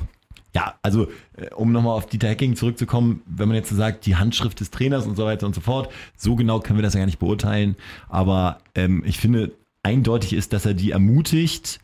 Ja, 0.55 0.75
also 0.83 1.07
äh, 1.35 1.49
um 1.55 1.71
nochmal 1.71 1.97
auf 1.97 2.05
Dieter 2.07 2.27
Hecking 2.29 2.55
zurückzukommen, 2.55 3.21
wenn 3.25 3.47
man 3.47 3.55
jetzt 3.55 3.69
so 3.69 3.75
sagt, 3.75 4.05
die 4.05 4.15
Handschrift 4.15 4.59
des 4.59 4.69
Trainers 4.69 5.07
und 5.07 5.15
so 5.15 5.25
weiter 5.25 5.47
und 5.47 5.55
so 5.55 5.61
fort, 5.61 5.91
so 6.15 6.35
genau 6.35 6.59
können 6.59 6.77
wir 6.77 6.83
das 6.83 6.93
ja 6.93 6.99
gar 6.99 7.05
nicht 7.07 7.19
beurteilen. 7.19 7.75
Aber 8.07 8.59
ähm, 8.75 9.03
ich 9.05 9.17
finde, 9.17 9.51
eindeutig 9.81 10.33
ist, 10.33 10.53
dass 10.53 10.65
er 10.65 10.73
die 10.75 10.91
ermutigt, 10.91 11.79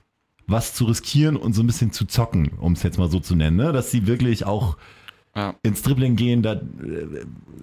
was 0.45 0.73
zu 0.73 0.85
riskieren 0.85 1.35
und 1.35 1.53
so 1.53 1.63
ein 1.63 1.67
bisschen 1.67 1.91
zu 1.91 2.05
zocken, 2.05 2.49
um 2.59 2.73
es 2.73 2.83
jetzt 2.83 2.97
mal 2.97 3.09
so 3.09 3.19
zu 3.19 3.35
nennen. 3.35 3.57
Ne? 3.57 3.71
Dass 3.71 3.91
sie 3.91 4.05
wirklich 4.07 4.45
auch 4.45 4.77
Ja. 5.35 5.55
ins 5.63 5.81
Dribbling 5.81 6.15
gehen, 6.15 6.41
da 6.43 6.53
äh, 6.53 6.59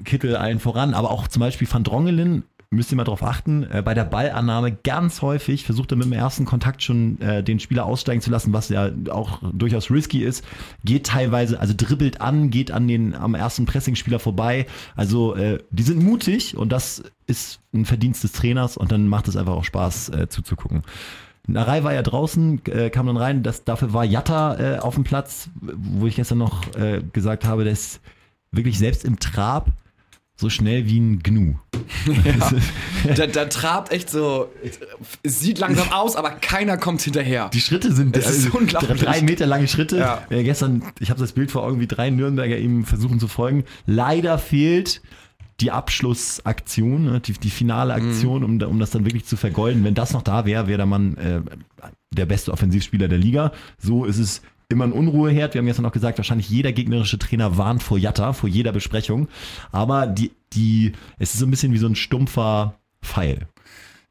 Kittel 0.05 0.37
allen 0.37 0.61
voran, 0.61 0.95
aber 0.95 1.11
auch 1.11 1.27
zum 1.29 1.41
Beispiel 1.41 1.69
Van 1.71 1.85
Drongelen, 1.85 2.45
müsst 2.71 2.93
ihr 2.93 2.97
mal 2.97 3.05
drauf 3.05 3.23
achten, 3.23 3.65
äh, 3.65 3.83
bei 3.83 3.95
der 3.95 4.05
Ballannahme 4.05 4.73
ganz 4.73 5.23
häufig 5.23 5.65
versucht 5.65 5.93
er 5.93 5.97
mit 5.97 6.07
dem 6.07 6.13
ersten 6.13 6.45
Kontakt 6.45 6.83
schon 6.83 7.21
äh, 7.21 7.43
den 7.43 7.61
Spieler 7.61 7.87
aussteigen 7.87 8.21
zu 8.21 8.31
lassen, 8.31 8.53
was 8.53 8.69
ja 8.69 8.91
auch 9.11 9.41
durchaus 9.53 9.91
risky 9.91 10.23
ist, 10.23 10.45
geht 10.85 11.07
teilweise, 11.07 11.61
also 11.61 11.75
dribbelt 11.77 12.21
an, 12.21 12.51
geht 12.51 12.71
an 12.71 12.89
den 12.89 13.15
am 13.15 13.35
ersten 13.35 13.67
Pressingspieler 13.67 14.19
vorbei, 14.19 14.67
also 14.95 15.35
äh, 15.35 15.59
die 15.71 15.83
sind 15.83 16.03
mutig 16.03 16.57
und 16.57 16.71
das 16.71 17.03
ist 17.27 17.61
ein 17.73 17.85
Verdienst 17.85 18.25
des 18.25 18.33
Trainers 18.33 18.77
und 18.77 18.93
dann 18.93 19.09
macht 19.09 19.29
es 19.29 19.37
einfach 19.37 19.55
auch 19.55 19.65
Spaß 19.65 20.11
äh, 20.11 20.29
zuzugucken. 20.29 20.83
Narei 21.49 21.85
war 21.85 21.95
ja 21.95 22.03
draußen, 22.03 22.65
äh, 22.67 22.91
kam 22.91 23.07
dann 23.07 23.17
rein. 23.17 23.43
Das, 23.45 23.63
dafür 23.63 23.93
war 23.93 24.05
Jatta 24.05 24.59
äh, 24.59 24.79
auf 24.79 24.95
dem 24.97 25.05
Platz, 25.05 25.49
wo 25.61 26.07
ich 26.07 26.17
gestern 26.17 26.39
noch 26.39 26.75
äh, 26.75 27.03
gesagt 27.13 27.45
habe, 27.45 27.63
der 27.63 27.73
ist 27.73 28.01
wirklich 28.51 28.79
selbst 28.79 29.05
im 29.05 29.21
Trab 29.21 29.71
so 30.37 30.51
schnell 30.51 30.87
wie 30.87 30.99
ein 31.01 31.23
Gnu. 31.23 31.55
Da, 33.17 33.27
da 33.29 33.45
trabt 33.45 33.93
echt 33.93 34.11
so, 34.11 34.49
es 35.23 35.41
sieht 35.41 35.59
langsam 35.59 35.93
aus, 35.93 36.17
aber 36.17 36.31
keiner 36.31 36.77
kommt 36.77 37.01
hinterher. 37.03 37.49
Die 37.51 37.61
Schritte 37.61 37.93
sind 37.93 38.17
Das 38.17 38.29
ist 38.29 38.47
also, 38.47 38.59
unglaublich. 38.59 39.01
drei 39.01 39.23
Meter 39.23 39.47
lange 39.47 39.69
Schritte. 39.69 39.99
Ja. 39.99 40.23
Äh, 40.29 40.43
gestern, 40.43 40.83
ich 40.99 41.11
habe 41.11 41.21
das 41.21 41.33
Bild 41.33 41.51
vor 41.53 41.63
Augen, 41.63 41.79
wie 41.81 41.87
drei 41.87 42.11
Nürnberger 42.11 42.59
ihm 42.59 42.85
versuchen 42.85 43.21
zu 43.21 43.29
folgen. 43.29 43.65
Leider 43.87 44.39
fehlt 44.39 45.03
die 45.61 45.71
Abschlussaktion, 45.71 47.05
ne, 47.05 47.21
die, 47.21 47.33
die 47.35 47.51
finale 47.51 47.95
Aktion, 47.95 48.43
um, 48.45 48.59
da- 48.59 48.67
um 48.67 48.79
das 48.81 48.91
dann 48.91 49.05
wirklich 49.05 49.25
zu 49.25 49.37
vergolden. 49.37 49.85
Wenn 49.85 49.95
das 49.95 50.13
noch 50.13 50.23
da 50.23 50.45
wäre, 50.45 50.67
wäre 50.67 50.79
der 50.79 50.87
Mann 50.87 51.17
äh, 51.17 51.41
der 52.13 52.27
beste 52.27 52.53
Offensivspieler 52.53 53.09
der 53.09 53.19
Liga. 53.19 53.53
So 53.79 54.05
ist 54.05 54.19
es 54.19 54.43
immer 54.69 54.85
ein 54.85 54.93
Unruheherd. 54.93 55.55
Wir 55.55 55.61
haben 55.61 55.67
gestern 55.67 55.85
noch 55.85 55.93
gesagt, 55.93 56.19
wahrscheinlich 56.19 56.49
jeder 56.49 56.73
gegnerische 56.73 57.19
Trainer 57.19 57.57
warnt 57.57 57.83
vor 57.83 57.99
Jatta, 57.99 58.33
vor 58.33 58.49
jeder 58.49 58.73
Besprechung. 58.73 59.29
Aber 59.73 60.07
die, 60.07 60.33
die, 60.53 60.93
es 61.19 61.35
ist 61.35 61.41
so 61.41 61.47
ein 61.47 61.51
bisschen 61.51 61.73
wie 61.73 61.79
so 61.79 61.87
ein 61.87 61.97
stumpfer 61.97 62.79
Pfeil. 63.03 63.49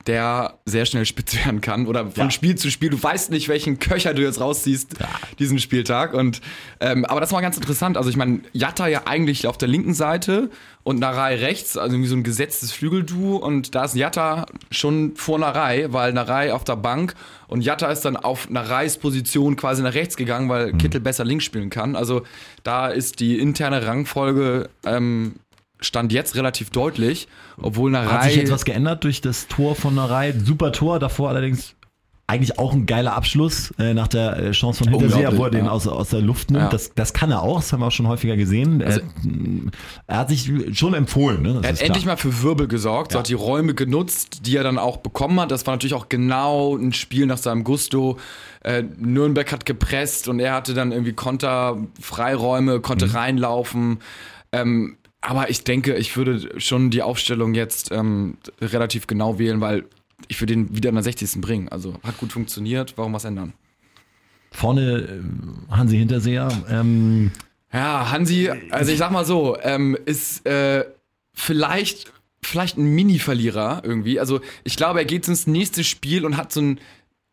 Der 0.08 0.60
sehr 0.66 0.86
schnell 0.86 1.06
spitz 1.06 1.36
werden 1.46 1.62
kann 1.62 1.88
oder 1.88 2.12
von 2.12 2.26
Ja. 2.26 2.32
Spiel 2.32 2.56
zu 2.56 2.70
Spiel. 2.70 2.90
Du 2.90 3.02
weißt 3.02 3.32
nicht, 3.32 3.50
welchen 3.50 3.80
Köcher 3.80 4.14
du 4.14 4.22
jetzt 4.22 4.40
rausziehst 4.40 4.96
diesen 5.40 5.60
Spieltag. 5.60 6.14
Und 6.14 6.42
ähm, 6.80 7.06
aber 7.06 7.22
das 7.22 7.32
war 7.32 7.42
ganz 7.42 7.58
interessant. 7.58 7.98
Also 7.98 8.10
ich 8.10 8.18
meine, 8.18 8.42
Jatta 8.54 8.88
ja 8.88 9.04
eigentlich 9.06 9.48
auf 9.48 9.58
der 9.58 9.68
linken 9.68 9.94
Seite 9.94 10.50
und 10.84 11.00
Narei 11.00 11.38
rechts, 11.38 11.78
also 11.78 11.96
irgendwie 11.96 12.10
so 12.10 12.16
ein 12.16 12.24
gesetztes 12.24 12.72
Flügelduo. 12.72 13.38
Und 13.38 13.74
da 13.74 13.86
ist 13.86 13.96
Jatta 13.96 14.46
schon 14.70 15.16
vor 15.16 15.40
Narei, 15.40 15.88
weil 15.92 16.14
Narei 16.14 16.54
auf 16.54 16.64
der 16.64 16.76
Bank 16.76 17.16
und 17.48 17.62
Jatta 17.62 17.92
ist 17.92 18.02
dann 18.02 18.18
auf 18.18 18.50
Nareis 18.50 18.98
Position 18.98 19.56
quasi 19.56 19.82
nach 19.84 19.94
rechts 19.94 20.18
gegangen, 20.18 20.50
weil 20.50 20.74
Kittel 20.74 21.00
besser 21.02 21.24
links 21.26 21.46
spielen 21.46 21.70
kann. 21.70 21.96
Also 21.96 22.24
da 22.64 22.88
ist 22.88 23.20
die 23.20 23.40
interne 23.40 23.86
Rangfolge 23.86 24.70
ähm, 24.86 25.36
stand 25.80 26.12
jetzt 26.14 26.36
relativ 26.36 26.70
deutlich, 26.70 27.28
obwohl 27.62 27.92
Narei 27.92 28.08
Hat 28.10 28.24
sich 28.24 28.36
jetzt 28.36 28.52
was 28.52 28.66
geändert 28.66 29.04
durch 29.04 29.22
das 29.22 29.48
Tor 29.48 29.76
von 29.76 29.96
Narei? 29.96 30.34
Super 30.34 30.72
Tor, 30.72 31.00
davor 31.00 31.30
allerdings 31.30 31.76
eigentlich 32.28 32.58
auch 32.58 32.74
ein 32.74 32.88
geiler 32.88 33.14
Abschluss 33.14 33.72
äh, 33.78 33.94
nach 33.94 34.08
der 34.08 34.36
äh, 34.38 34.52
Chance 34.52 34.84
von 34.84 34.92
Hinterseher, 34.92 35.38
wo 35.38 35.44
er 35.44 35.52
den 35.52 35.66
ja. 35.66 35.72
aus, 35.72 35.88
aus 35.88 36.10
der 36.10 36.22
Luft 36.22 36.50
nimmt. 36.50 36.64
Ja. 36.64 36.70
Das, 36.70 36.92
das 36.96 37.14
kann 37.14 37.30
er 37.30 37.44
auch, 37.44 37.58
das 37.60 37.72
haben 37.72 37.82
wir 37.82 37.86
auch 37.86 37.92
schon 37.92 38.08
häufiger 38.08 38.36
gesehen. 38.36 38.82
Also- 38.82 39.02
er, 39.02 39.06
er 40.08 40.18
hat 40.18 40.30
sich 40.30 40.52
schon 40.76 40.96
empfohlen. 40.96 41.44
Ne? 41.44 41.60
Er 41.62 41.70
hat 41.70 41.82
endlich 41.82 42.08
mal 42.08 42.18
für 42.18 42.42
Wirbel 42.42 42.68
gesorgt, 42.68 43.12
so 43.12 43.18
Ja. 43.18 43.20
hat 43.20 43.30
die 43.30 43.36
Räume 43.36 43.76
genutzt, 43.76 44.48
die 44.48 44.58
er 44.58 44.64
dann 44.64 44.80
auch 44.80 44.98
bekommen 44.98 45.40
hat. 45.40 45.52
Das 45.52 45.68
war 45.68 45.76
natürlich 45.76 45.94
auch 45.94 46.10
genau 46.10 46.76
ein 46.76 46.94
Spiel 46.94 47.28
nach 47.28 47.38
seinem 47.38 47.64
Gusto. 47.64 48.18
Äh, 48.64 48.82
Nürnberg 48.98 49.52
hat 49.52 49.68
gepresst 49.68 50.28
und 50.28 50.40
er 50.40 50.54
hatte 50.56 50.74
dann 50.74 50.92
irgendwie 50.92 51.14
Konter, 51.14 51.78
Freiräume, 52.02 52.80
konnte 52.80 53.06
Mhm. 53.06 53.12
reinlaufen. 53.12 54.00
Ähm, 54.52 54.98
aber 55.28 55.50
ich 55.50 55.64
denke, 55.64 55.96
ich 55.96 56.16
würde 56.16 56.60
schon 56.60 56.92
die 56.92 57.02
Aufstellung 57.02 57.56
jetzt 57.56 57.92
ähm, 57.92 58.38
relativ 58.62 59.08
genau 59.08 59.40
wählen, 59.40 59.60
weil 59.60 59.86
ich 60.28 60.40
würde 60.40 60.54
den 60.54 60.76
wieder 60.76 60.90
in 60.90 60.96
der 60.96 61.04
60. 61.04 61.42
bringen. 61.42 61.68
Also 61.70 61.96
hat 62.04 62.18
gut 62.18 62.32
funktioniert, 62.32 62.94
warum 62.96 63.14
was 63.14 63.26
ändern? 63.26 63.54
Vorne 64.52 65.22
äh, 65.70 65.72
Hansi 65.76 65.98
Hinterseher. 65.98 66.50
Ähm, 66.70 67.32
Ja, 67.74 68.12
Hansi, 68.12 68.52
also 68.70 68.92
ich 68.92 69.00
sag 69.00 69.12
mal 69.12 69.26
so, 69.26 69.58
ähm, 69.62 69.98
ist 70.06 70.46
äh, 70.46 70.86
vielleicht, 71.34 72.14
vielleicht 72.42 72.78
ein 72.78 72.86
Mini-Verlierer 72.86 73.82
irgendwie. 73.84 74.20
Also 74.20 74.40
ich 74.64 74.78
glaube, 74.78 75.00
er 75.00 75.06
geht 75.06 75.28
ins 75.28 75.48
nächste 75.48 75.84
Spiel 75.84 76.24
und 76.26 76.38
hat 76.38 76.54
so 76.54 76.62
einen, 76.62 76.80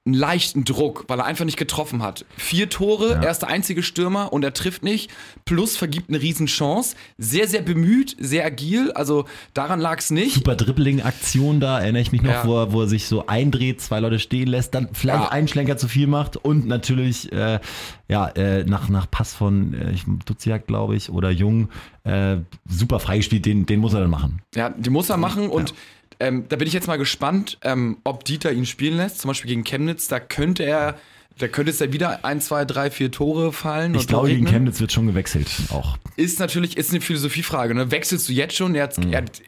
einen 0.05 0.15
leichten 0.17 0.65
Druck, 0.65 1.05
weil 1.07 1.21
er 1.21 1.27
einfach 1.27 1.45
nicht 1.45 1.57
getroffen 1.57 2.03
hat. 2.03 2.25
Vier 2.37 2.69
Tore, 2.69 3.21
er 3.23 3.31
ist 3.31 3.39
der 3.41 3.49
einzige 3.51 3.85
Stürmer 3.85 4.33
und 4.33 4.43
er 4.43 4.53
trifft 4.53 4.83
nicht, 4.83 5.11
plus 5.45 5.77
vergibt 5.77 6.09
eine 6.09 6.21
Riesenchance. 6.21 6.97
Sehr, 7.19 7.47
sehr 7.47 7.63
bemüht, 7.63 8.17
sehr 8.19 8.45
agil, 8.45 8.91
also 8.93 9.27
daran 9.55 9.79
lag 9.79 9.99
es 9.99 10.11
nicht. 10.11 10.35
super 10.35 10.57
Dribbling-Aktion 10.57 11.61
da, 11.61 11.79
erinnere 11.81 12.03
ich 12.03 12.11
mich 12.11 12.23
noch, 12.23 12.33
Ja. 12.33 12.45
wo, 12.45 12.57
er, 12.59 12.73
wo 12.73 12.81
er 12.81 12.89
sich 12.89 13.07
so 13.07 13.27
eindreht, 13.29 13.81
zwei 13.81 14.01
Leute 14.01 14.19
stehen 14.19 14.49
lässt, 14.49 14.75
dann 14.75 14.89
vielleicht 14.93 15.23
Ja. 15.23 15.29
einen 15.31 15.47
Schlenker 15.47 15.77
zu 15.77 15.87
viel 15.87 16.09
macht 16.09 16.37
und 16.37 16.67
natürlich 16.67 17.31
äh, 17.33 17.61
ja, 18.09 18.27
äh, 18.31 18.65
nach, 18.65 18.89
nach 18.89 19.09
Pass 19.09 19.35
von 19.35 19.73
äh, 19.75 19.95
Duziak, 20.27 20.67
glaube 20.67 20.97
ich, 20.97 21.11
oder 21.11 21.31
Jung, 21.31 21.69
äh, 22.03 22.39
super 22.69 22.99
freigespielt, 22.99 23.47
den, 23.47 23.67
den 23.67 23.79
muss 23.79 23.95
er 23.95 24.01
dann 24.01 24.11
machen. 24.11 24.43
Ja, 24.57 24.71
die 24.71 24.91
muss 24.91 25.09
er 25.11 25.17
machen 25.17 25.49
und 25.49 25.75
ähm, 26.23 26.45
da 26.49 26.57
bin 26.57 26.67
ich 26.69 26.73
jetzt 26.75 26.87
mal 26.87 26.99
gespannt, 26.99 27.59
ähm, 27.62 27.99
ob 28.05 28.25
Dieter 28.25 28.52
ihn 28.52 28.67
spielen 28.67 28.97
lässt, 28.97 29.21
zum 29.21 29.29
Beispiel 29.29 29.49
gegen 29.49 29.64
Chemnitz. 29.64 30.09
Da 30.09 30.21
könnte 30.21 30.62
er 30.64 30.97
Da 31.38 31.49
könnte 31.49 31.71
es 31.71 31.79
ja 31.79 31.91
wieder 31.93 32.26
ein, 32.26 32.43
zwei, 32.43 32.67
drei, 32.67 32.91
vier 32.91 33.11
Tore 33.11 33.52
fallen. 33.55 33.95
Ich 33.95 34.07
glaube, 34.07 34.29
gegen. 34.29 34.47
Chemnitz 34.47 34.81
wird 34.81 34.93
schon 34.93 35.07
gewechselt 35.07 35.49
auch. 35.71 35.97
Ist 36.17 36.38
natürlich, 36.41 36.76
ist 36.76 36.91
eine 36.91 37.00
Philosophiefrage. 37.00 37.75
Ne? 37.75 37.91
Wechselst 37.91 38.29
du 38.29 38.35
jetzt 38.35 38.55
schon? 38.55 38.75
Er 38.75 38.83
hat, 38.85 38.99
Mhm. 38.99 39.12
er 39.14 39.23
hat 39.23 39.41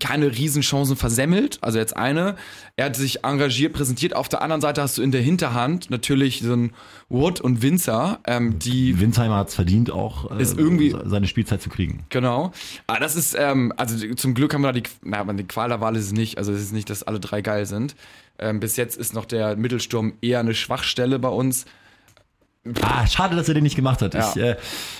keine 0.00 0.26
Riesenchancen 0.36 0.96
versemmelt, 0.96 1.58
also 1.62 1.78
jetzt 1.78 1.96
eine. 1.96 2.36
Er 2.76 2.86
hat 2.86 2.96
sich 2.96 3.24
engagiert, 3.24 3.72
präsentiert. 3.72 4.14
Auf 4.14 4.28
der 4.28 4.42
anderen 4.42 4.60
Seite 4.60 4.82
hast 4.82 4.98
du 4.98 5.02
in 5.02 5.10
der 5.12 5.22
Hinterhand 5.22 5.90
natürlich 5.90 6.40
so 6.40 6.52
einen 6.52 6.72
Wood 7.08 7.40
und 7.40 7.62
Winzer, 7.62 8.20
ähm, 8.26 8.58
die 8.58 9.00
Winsheimer 9.00 9.36
hat 9.36 9.48
es 9.48 9.54
verdient, 9.54 9.90
auch 9.90 10.30
äh, 10.30 10.42
Ist 10.42 10.58
irgendwie- 10.58 10.94
seine 11.04 11.26
Spielzeit 11.26 11.62
zu 11.62 11.70
kriegen. 11.70 12.04
Genau. 12.10 12.52
Aber 12.86 13.00
das 13.00 13.16
ist, 13.16 13.36
ähm, 13.38 13.72
also 13.76 13.96
zum 14.14 14.34
Glück 14.34 14.52
haben 14.54 14.62
wir 14.62 14.72
da 14.72 14.80
die, 14.80 14.82
na, 15.02 15.24
die 15.32 15.44
Qual 15.44 15.68
der 15.68 15.80
Wahl 15.80 15.96
ist 15.96 16.06
es 16.06 16.12
nicht. 16.12 16.38
Also 16.38 16.52
es 16.52 16.60
ist 16.60 16.72
nicht, 16.72 16.90
dass 16.90 17.02
alle 17.02 17.20
drei 17.20 17.40
geil 17.42 17.66
sind. 17.66 17.94
Ähm, 18.38 18.60
bis 18.60 18.76
jetzt 18.76 18.96
ist 18.96 19.14
noch 19.14 19.24
der 19.24 19.56
Mittelsturm 19.56 20.14
eher 20.20 20.40
eine 20.40 20.54
Schwachstelle 20.54 21.18
bei 21.18 21.28
uns. 21.28 21.64
Ah, 22.82 23.06
schade, 23.06 23.36
dass 23.36 23.48
er 23.48 23.54
den 23.54 23.62
nicht 23.62 23.76
gemacht 23.76 24.02
hat. 24.02 24.14
Ja. 24.14 24.30
Ich 24.30 24.36
äh, 24.36 24.56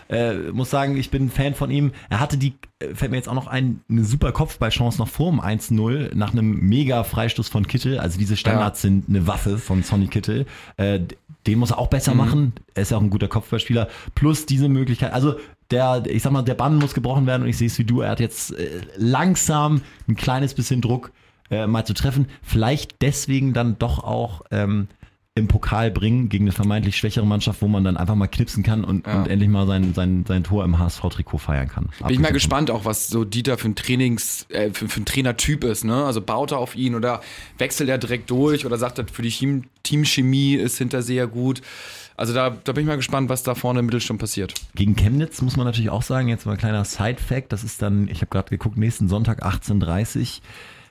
äh, 0.09 0.53
muss 0.53 0.71
sagen, 0.71 0.97
ich 0.97 1.11
bin 1.11 1.27
ein 1.27 1.31
Fan 1.31 1.55
von 1.55 1.71
ihm. 1.71 1.93
Er 2.11 2.21
hatte 2.21 2.37
die, 2.37 2.55
äh, 2.79 2.95
fällt 2.95 3.11
mir 3.11 3.17
jetzt 3.17 3.29
auch 3.29 3.35
noch 3.35 3.47
ein, 3.47 3.81
eine 3.89 4.05
super 4.05 4.33
Kopfballchance 4.33 4.99
noch 4.99 5.09
vor 5.09 5.31
dem 5.31 5.41
1-0 5.41 6.15
nach 6.15 6.33
einem 6.33 6.61
mega 6.61 7.05
Freistoß 7.05 7.49
von 7.49 7.67
Kittel. 7.67 7.99
Also 7.99 8.19
diese 8.19 8.37
Standards 8.37 8.83
sind 8.83 9.09
eine 9.09 9.27
Waffe 9.27 9.59
von 9.59 9.83
Sonny 9.83 10.09
Kittel. 10.09 10.47
Äh, 10.77 11.01
den 11.47 11.59
muss 11.59 11.71
er 11.71 11.79
auch 11.79 11.89
besser 11.89 12.15
machen. 12.15 12.53
Er 12.75 12.83
ist 12.83 12.91
ja 12.91 12.97
auch 12.97 13.03
ein 13.03 13.11
guter 13.11 13.29
Kopfballspieler. 13.29 13.89
Plus 14.15 14.47
diese 14.47 14.69
Möglichkeit, 14.69 15.13
also 15.13 15.37
der, 15.71 16.05
ich 16.07 16.23
sag 16.23 16.33
mal, 16.33 16.43
der 16.43 16.55
Bann 16.55 16.77
muss 16.77 16.95
gebrochen 16.95 17.27
werden 17.27 17.43
und 17.43 17.49
ich 17.49 17.57
sehe 17.57 17.67
es 17.67 17.79
wie 17.79 17.85
du. 17.85 18.01
Er 18.01 18.11
hat 18.11 18.21
jetzt 18.21 18.53
äh, 18.53 18.81
langsam 18.97 19.83
ein 20.09 20.17
kleines 20.17 20.55
bisschen 20.55 20.81
Druck 20.81 21.13
äh, 21.51 21.67
mal 21.67 21.85
zu 21.85 21.95
treffen. 21.95 22.29
Vielleicht 22.43 23.03
deswegen 23.03 23.53
dann 23.53 23.79
doch 23.79 24.03
auch 24.03 24.43
ähm, 24.51 24.89
im 25.37 25.49
Pokal 25.49 25.91
bringen 25.91 26.31
gegen 26.31 26.45
eine 26.45 26.53
vermeintlich 26.53 26.97
schwächere 26.97 27.27
Mannschaft, 27.27 27.61
wo 27.61 27.69
man 27.69 27.85
dann 27.85 27.99
einfach 27.99 28.15
mal 28.15 28.27
knipsen 28.27 28.63
kann 28.63 28.85
und, 28.85 29.07
Ja. 29.07 29.21
und 29.21 29.29
endlich 29.29 29.51
mal 29.51 29.67
sein, 29.67 29.93
sein, 29.93 30.25
sein 30.27 30.43
Tor 30.45 30.65
im 30.65 30.79
HSV-Trikot 30.79 31.37
feiern 31.39 31.69
kann. 31.69 31.91
Bin 32.01 32.09
ich 32.15 32.19
mal 32.19 32.33
gespannt 32.33 32.71
auch, 32.71 32.87
was 32.87 33.09
so 33.09 33.25
Dieter 33.25 33.59
für 33.59 33.69
ein 33.69 33.75
Trainings, 33.77 34.47
äh, 34.49 34.71
für, 34.73 34.89
für 34.89 35.01
ein 35.01 35.05
Trainertyp 35.05 35.63
ist, 35.65 35.85
ne? 35.85 36.05
Also 36.05 36.23
baut 36.23 36.53
er 36.53 36.59
auf 36.59 36.75
ihn 36.75 36.95
oder 36.95 37.21
wechselt 37.59 37.91
er 37.91 37.99
direkt 37.99 38.31
durch 38.31 38.65
oder 38.65 38.79
sagt 38.79 38.99
er, 38.99 39.07
für 39.07 39.21
die 39.21 39.29
Team, 39.31 39.65
Teamchemie 39.83 40.55
ist 40.55 40.79
hinter 40.79 41.03
sehr 41.03 41.27
gut. 41.27 41.61
Also 42.17 42.33
da, 42.33 42.49
da 42.65 42.73
bin 42.73 42.85
ich 42.85 42.89
mal 42.89 42.97
gespannt, 42.97 43.29
was 43.29 43.43
da 43.43 43.55
vorne 43.55 43.81
im 43.81 43.87
Mittelsturm 43.87 44.17
passiert. 44.17 44.55
Gegen 44.75 44.97
Chemnitz 44.97 45.43
muss 45.43 45.59
man 45.59 45.67
natürlich 45.67 45.91
auch 45.91 46.03
sagen, 46.03 46.29
jetzt 46.29 46.47
mal 46.47 46.53
ein 46.53 46.59
kleiner 46.59 46.87
Side-Fact, 46.87 47.53
das 47.53 47.63
ist 47.63 47.83
dann, 47.83 48.09
ich 48.09 48.23
habe 48.23 48.31
gerade 48.31 48.49
geguckt, 48.49 48.79
nächsten 48.79 49.07
Sonntag 49.09 49.45
18.30 49.45 50.41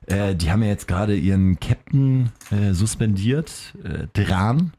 äh, 0.07 0.35
die 0.35 0.51
haben 0.51 0.63
ja 0.63 0.69
jetzt 0.69 0.87
gerade 0.87 1.15
ihren 1.15 1.59
Captain 1.59 2.31
äh, 2.51 2.73
suspendiert, 2.73 3.73
äh, 3.83 4.07
Dran. 4.13 4.73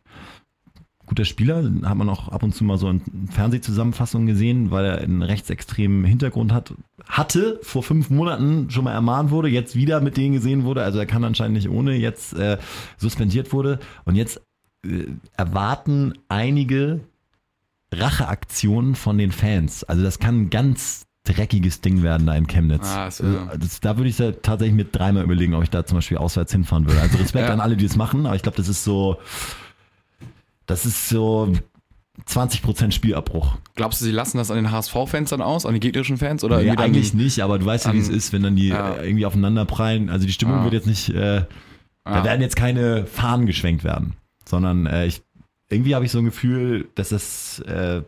Guter 1.06 1.24
Spieler, 1.24 1.62
hat 1.84 1.96
man 1.96 2.08
auch 2.08 2.28
ab 2.28 2.42
und 2.42 2.52
zu 2.52 2.64
mal 2.64 2.78
so 2.78 2.90
in 2.90 3.00
Fernsehzusammenfassungen 3.30 4.26
gesehen, 4.26 4.72
weil 4.72 4.84
er 4.84 4.98
einen 4.98 5.22
rechtsextremen 5.22 6.04
Hintergrund 6.04 6.52
hat. 6.52 6.74
Hatte 7.04 7.60
vor 7.62 7.84
fünf 7.84 8.10
Monaten 8.10 8.70
schon 8.70 8.84
mal 8.84 8.92
ermahnt 8.92 9.30
wurde, 9.30 9.48
jetzt 9.48 9.76
wieder 9.76 10.00
mit 10.00 10.16
denen 10.16 10.34
gesehen 10.34 10.64
wurde, 10.64 10.82
also 10.82 10.98
er 10.98 11.06
kann 11.06 11.22
anscheinend 11.22 11.56
nicht 11.56 11.68
ohne, 11.68 11.94
jetzt 11.94 12.32
äh, 12.34 12.58
suspendiert 12.96 13.52
wurde. 13.52 13.78
Und 14.04 14.16
jetzt 14.16 14.40
äh, 14.84 15.04
erwarten 15.36 16.14
einige 16.28 17.02
Racheaktionen 17.92 18.96
von 18.96 19.16
den 19.16 19.30
Fans. 19.30 19.84
Also 19.84 20.02
das 20.02 20.18
kann 20.18 20.50
ganz 20.50 21.05
dreckiges 21.26 21.80
Ding 21.80 22.02
werden 22.02 22.26
da 22.26 22.34
in 22.34 22.46
Chemnitz. 22.46 22.86
Ah, 22.86 23.10
so. 23.10 23.24
das, 23.58 23.80
da 23.80 23.96
würde 23.96 24.08
ich 24.08 24.16
tatsächlich 24.16 24.74
mit 24.74 24.94
dreimal 24.96 25.24
überlegen, 25.24 25.54
ob 25.54 25.62
ich 25.62 25.70
da 25.70 25.84
zum 25.84 25.98
Beispiel 25.98 26.16
auswärts 26.18 26.52
hinfahren 26.52 26.86
würde. 26.86 27.00
Also 27.00 27.18
Respekt 27.18 27.44
Ja. 27.48 27.52
an 27.52 27.60
alle, 27.60 27.76
die 27.76 27.86
das 27.86 27.96
machen, 27.96 28.26
aber 28.26 28.36
ich 28.36 28.42
glaube, 28.42 28.56
das 28.56 28.68
ist 28.68 28.84
so, 28.84 29.18
das 30.66 30.86
ist 30.86 31.08
so 31.08 31.52
20% 32.28 32.92
Spielabbruch. 32.92 33.56
Glaubst 33.74 34.00
du, 34.00 34.04
sie 34.06 34.10
lassen 34.10 34.38
das 34.38 34.50
an 34.50 34.56
den 34.56 34.70
HSV-Fans 34.70 35.30
dann 35.30 35.42
aus, 35.42 35.66
an 35.66 35.74
die 35.74 35.80
gegnerischen 35.80 36.16
Fans? 36.16 36.42
Oder 36.44 36.58
Nee, 36.62 36.68
dann- 36.68 36.78
eigentlich 36.78 37.12
nicht, 37.14 37.40
aber 37.40 37.58
du 37.58 37.66
weißt 37.66 37.86
ja, 37.86 37.92
wie 37.92 37.98
es 37.98 38.08
ist, 38.08 38.32
wenn 38.32 38.42
dann 38.42 38.56
die 38.56 38.68
Ja. 38.68 38.94
äh, 38.94 39.06
irgendwie 39.06 39.26
aufeinander 39.26 39.64
prallen. 39.66 40.08
Also 40.08 40.26
die 40.26 40.32
Stimmung 40.32 40.56
Ja. 40.58 40.64
wird 40.64 40.74
jetzt 40.74 40.86
nicht, 40.86 41.10
äh, 41.10 41.44
da 42.04 42.16
Ja. 42.18 42.24
werden 42.24 42.40
jetzt 42.40 42.56
keine 42.56 43.06
Fahnen 43.06 43.46
geschwenkt 43.46 43.84
werden, 43.84 44.14
sondern 44.44 44.86
äh, 44.86 45.06
ich, 45.06 45.22
irgendwie 45.68 45.94
habe 45.94 46.04
ich 46.04 46.10
so 46.10 46.18
ein 46.18 46.24
Gefühl, 46.24 46.88
dass 46.94 47.10
das 47.10 47.58
äh, 47.60 48.02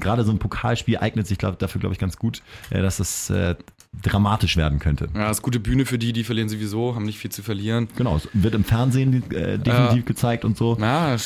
gerade 0.00 0.24
so 0.24 0.32
ein 0.32 0.38
Pokalspiel 0.38 0.98
eignet 0.98 1.26
sich 1.26 1.38
glaub, 1.38 1.58
dafür, 1.58 1.80
glaube 1.80 1.92
ich, 1.94 1.98
ganz 1.98 2.16
gut, 2.16 2.42
äh, 2.70 2.82
dass 2.82 2.98
das 2.98 3.30
äh, 3.30 3.54
dramatisch 4.02 4.56
werden 4.56 4.78
könnte. 4.78 5.08
Ja, 5.14 5.28
das 5.28 5.38
ist 5.38 5.42
gute 5.42 5.60
Bühne 5.60 5.84
für 5.84 5.98
die, 5.98 6.12
die 6.12 6.24
verlieren 6.24 6.48
sowieso, 6.48 6.94
haben 6.94 7.04
nicht 7.04 7.18
viel 7.18 7.30
zu 7.30 7.42
verlieren. 7.42 7.88
Genau, 7.96 8.16
es 8.16 8.28
wird 8.32 8.54
im 8.54 8.64
Fernsehen 8.64 9.30
äh, 9.32 9.58
definitiv 9.58 10.04
gezeigt 10.04 10.44
und 10.44 10.56
so. 10.56 10.76
Ja, 10.80 11.16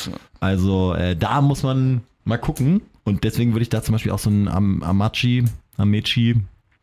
Also 0.41 0.95
äh, 0.95 1.17
da 1.17 1.41
muss 1.41 1.63
man 1.63 2.03
mal 2.25 2.39
gucken. 2.39 2.83
Und 3.05 3.25
deswegen 3.25 3.53
würde 3.53 3.63
ich 3.63 3.69
da 3.69 3.83
zum 3.83 3.93
Beispiel 3.93 4.13
auch 4.13 4.19
so 4.19 4.31
einen 4.31 4.49
Am 4.49 4.83
Amachi, 4.83 5.45
Amechi, 5.77 6.37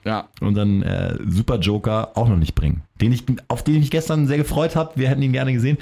ja. 0.05 0.27
unseren 0.39 0.83
äh, 0.83 1.17
Super 1.27 1.59
Joker 1.59 2.11
auch 2.15 2.29
noch 2.29 2.37
nicht 2.37 2.53
bringen. 2.53 2.83
Den 3.01 3.11
ich, 3.11 3.23
auf 3.47 3.63
den 3.63 3.75
ich 3.75 3.81
mich 3.81 3.91
gestern 3.91 4.27
sehr 4.27 4.37
gefreut 4.37 4.75
habe. 4.75 4.91
Wir 4.95 5.09
hätten 5.09 5.23
ihn 5.23 5.31
gerne 5.31 5.53
gesehen. 5.53 5.77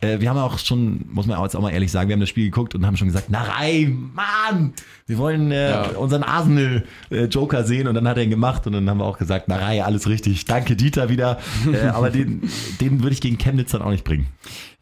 Äh, 0.00 0.20
wir 0.20 0.28
haben 0.28 0.36
auch 0.38 0.58
schon, 0.58 1.06
muss 1.10 1.26
man 1.26 1.42
jetzt 1.42 1.56
auch 1.56 1.62
mal 1.62 1.70
ehrlich 1.70 1.90
sagen, 1.90 2.08
wir 2.08 2.14
haben 2.14 2.20
das 2.20 2.28
Spiel 2.28 2.44
geguckt 2.44 2.74
und 2.74 2.84
haben 2.84 2.98
schon 2.98 3.08
gesagt, 3.08 3.30
Narei, 3.30 3.90
Mann, 4.14 4.74
wir 5.06 5.16
wollen 5.16 5.50
äh, 5.50 5.70
Ja. 5.70 5.82
unseren 5.96 6.22
Arsenal-Joker 6.22 7.64
sehen 7.64 7.88
und 7.88 7.94
dann 7.94 8.06
hat 8.06 8.18
er 8.18 8.24
ihn 8.24 8.30
gemacht 8.30 8.66
und 8.66 8.74
dann 8.74 8.88
haben 8.90 8.98
wir 8.98 9.04
auch 9.06 9.18
gesagt, 9.18 9.48
Narei, 9.48 9.82
alles 9.82 10.06
richtig. 10.08 10.44
Danke 10.44 10.76
Dieter 10.76 11.08
wieder. 11.08 11.38
äh, 11.72 11.86
aber 11.88 12.10
den, 12.10 12.42
den 12.80 13.02
würde 13.02 13.14
ich 13.14 13.20
gegen 13.22 13.38
Chemnitz 13.38 13.70
dann 13.72 13.80
auch 13.82 13.90
nicht 13.90 14.04
bringen. 14.04 14.26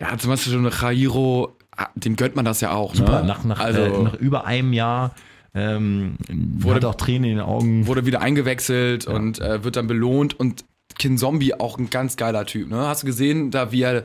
Ja, 0.00 0.16
zum 0.18 0.31
Beispiel 0.31 0.57
eine 0.59 0.70
Jairo, 0.70 1.57
ah, 1.77 1.88
dem 1.94 2.16
gönnt 2.16 2.35
man 2.35 2.44
das 2.44 2.61
ja 2.61 2.72
auch. 2.72 2.94
Super, 2.94 3.20
ne? 3.20 3.29
nach, 3.29 3.44
nach, 3.44 3.61
also, 3.61 3.81
äh, 3.83 4.03
nach 4.03 4.14
über 4.14 4.46
einem 4.46 4.72
Jahr 4.72 5.14
ähm, 5.55 6.16
Wurde- 6.29 6.74
hat 6.77 6.85
auch 6.87 6.94
Tränen 6.96 7.31
in 7.31 7.37
den 7.37 7.46
Augen. 7.46 7.87
wurde 7.87 8.05
wieder 8.05 8.20
eingewechselt 8.20 9.07
und 9.07 9.40
äh, 9.40 9.62
wird 9.62 9.77
dann 9.77 9.87
belohnt 9.87 10.38
und 10.40 10.64
Kin 10.98 11.18
Zombie 11.18 11.55
auch 11.55 11.79
ein 11.79 11.90
ganz 11.90 12.16
geiler 12.16 12.46
Typ, 12.46 12.68
ne? 12.70 12.77
Hast 12.87 13.03
du 13.03 13.07
gesehen, 13.07 13.50
da 13.50 13.72
wie 13.72 13.83
er 13.83 14.05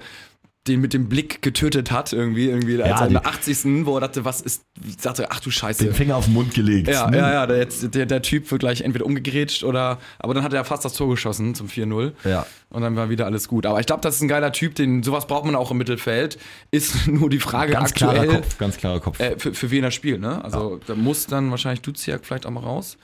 den 0.68 0.82
mit 0.82 0.94
dem 0.94 1.08
Blick 1.10 1.42
getötet 1.42 1.90
hat, 1.90 2.12
irgendwie, 2.14 2.48
irgendwie 2.50 2.82
als 2.84 2.90
Ja, 2.90 3.00
er 3.02 3.08
in 3.08 3.14
der 3.14 3.22
die- 3.22 3.28
80. 3.28 3.86
wo 3.86 3.96
er 3.96 4.02
dachte, 4.02 4.26
was 4.26 4.42
ist, 4.42 4.62
sagte, 5.00 5.32
ach 5.32 5.40
du 5.40 5.50
Scheiße. 5.50 5.86
den 5.86 5.94
Finger 5.94 6.18
auf 6.18 6.26
den 6.26 6.34
Mund 6.34 6.54
gelegt. 6.54 6.90
ja, 6.90 7.10
ne? 7.10 7.18
ja, 7.18 7.32
ja, 7.34 7.48
der, 7.48 7.66
der, 7.66 8.06
der 8.06 8.22
Typ 8.22 8.52
wird 8.52 8.60
gleich 8.60 8.82
entweder 8.82 9.06
umgegrätscht 9.06 9.64
oder, 9.64 10.00
aber 10.20 10.34
dann 10.34 10.44
hat 10.44 10.54
er 10.54 10.64
fast 10.66 10.84
das 10.86 10.94
Tor 10.94 11.10
geschossen 11.10 11.56
zum 11.56 11.68
4-0. 11.68 12.12
Ja. 12.26 12.46
Und 12.70 12.82
dann 12.82 12.96
war 12.98 13.10
wieder 13.10 13.26
alles 13.26 13.48
gut. 13.48 13.66
Aber 13.66 13.80
ich 13.80 13.86
glaube, 13.88 14.02
das 14.02 14.16
ist 14.18 14.22
ein 14.22 14.28
geiler 14.28 14.52
Typ, 14.52 14.76
den, 14.76 15.02
sowas 15.02 15.26
braucht 15.28 15.46
man 15.46 15.56
auch 15.56 15.72
im 15.72 15.78
Mittelfeld. 15.78 16.38
Ist 16.72 17.08
nur 17.08 17.30
die 17.30 17.40
Frage 17.40 17.72
Ganz 17.74 17.94
klarer 17.94 18.20
aktuell, 18.20 18.42
Kopf, 18.42 18.58
ganz 18.58 18.78
klarer 18.78 19.00
Kopf. 19.00 19.20
äh, 19.20 19.40
für, 19.40 19.54
für 19.54 19.72
wen 19.72 19.84
er 19.86 19.92
spielt, 19.92 20.20
ne? 20.22 20.44
Also 20.44 20.80
da 20.86 20.94
muss 20.94 21.26
dann 21.26 21.50
wahrscheinlich 21.52 21.82
Duziak 21.82 22.26
vielleicht 22.26 22.46
auch 22.46 22.52
mal 22.52 22.64
raus. 22.64 22.98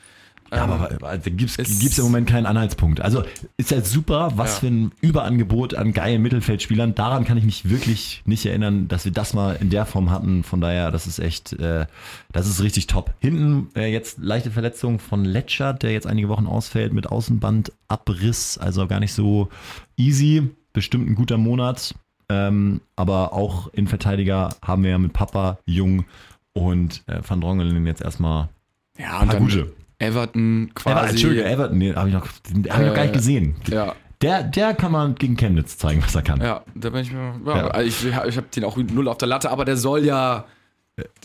Ja, 0.52 0.64
aber 0.64 0.90
da 1.00 1.18
gibt 1.18 1.60
es- 1.60 1.98
im 1.98 2.04
Moment 2.06 2.30
keinen 2.30 2.46
Anhaltspunkt. 2.46 3.02
Also 3.02 3.24
ist 3.58 3.72
ja 3.72 3.82
super, 3.82 4.34
was 4.36 4.54
Ja. 4.56 4.60
für 4.62 4.68
ein 4.68 4.92
Überangebot 5.02 5.74
an 5.74 5.92
geilen 5.92 6.22
Mittelfeldspielern. 6.22 6.94
Daran 6.96 7.26
kann 7.26 7.38
ich 7.38 7.44
mich 7.44 7.68
wirklich 7.70 8.22
nicht 8.26 8.46
erinnern, 8.46 8.88
dass 8.88 9.06
wir 9.06 9.12
das 9.12 9.34
mal 9.34 9.58
in 9.60 9.70
der 9.72 9.86
Form 9.86 10.12
hatten. 10.12 10.44
Von 10.44 10.62
daher, 10.62 10.92
das 10.92 11.08
ist 11.08 11.20
echt, 11.20 11.54
äh, 11.54 11.88
das 12.32 12.48
ist 12.48 12.62
richtig 12.62 12.88
top. 12.88 13.14
Hinten 13.20 13.70
äh, 13.76 13.92
jetzt 13.92 14.20
leichte 14.20 14.52
Verletzung 14.52 15.00
von 15.00 15.26
Letschert, 15.26 15.82
der 15.84 15.92
jetzt 15.92 16.06
einige 16.08 16.30
Wochen 16.30 16.46
ausfällt 16.46 16.94
mit 16.94 17.08
Außenbandabriss. 17.08 18.58
Also 18.58 18.88
gar 18.88 19.00
nicht 19.00 19.14
so 19.14 19.50
easy. 19.98 20.50
Bestimmt 20.74 21.10
ein 21.10 21.16
guter 21.16 21.38
Monat. 21.38 21.96
Ähm, 22.30 22.82
aber 22.96 23.34
auch 23.34 23.68
Innenverteidiger 23.74 24.50
haben 24.64 24.84
wir 24.84 24.90
ja 24.92 24.98
mit 24.98 25.14
Papa, 25.14 25.60
Jung 25.66 26.06
und 26.54 27.04
äh, 27.08 27.20
Van 27.28 27.40
Drongelen 27.42 27.86
jetzt 27.86 28.02
erstmal 28.02 28.50
Ja, 28.98 29.20
ein 29.20 29.28
paar 29.28 29.40
gute. 29.40 29.72
Everton 30.06 30.66
Ever, 30.66 30.74
quasi. 30.76 31.10
Entschuldige, 31.12 31.46
Everton, 31.46 31.78
nee, 31.78 31.94
habe 31.94 32.08
ich, 32.10 32.14
noch, 32.14 32.28
den 32.50 32.72
hab 32.72 32.82
ich 32.82 32.88
noch 32.88 32.94
gar 32.96 33.02
nicht 33.04 33.14
Äh, 33.14 33.18
gesehen. 33.18 33.56
Ja, 33.68 33.94
Der, 34.22 34.44
der 34.44 34.74
kann 34.74 34.92
man 34.92 35.16
gegen 35.16 35.36
Chemnitz 35.36 35.78
zeigen, 35.78 36.02
was 36.04 36.16
er 36.16 36.22
kann. 36.22 36.42
ja, 36.42 36.64
da 36.76 36.90
bin 36.90 37.02
ich 37.02 37.12
mir. 37.12 37.34
Ja, 37.46 37.58
Ja. 37.58 37.68
Also 37.68 37.88
ich, 37.88 38.06
ich 38.08 38.38
habe 38.38 38.48
den 38.56 38.64
auch 38.64 38.78
null 38.78 39.08
auf 39.08 39.18
der 39.18 39.28
Latte, 39.28 39.50
aber 39.52 39.66
der 39.66 39.78
soll 39.78 40.06
ja 40.06 40.46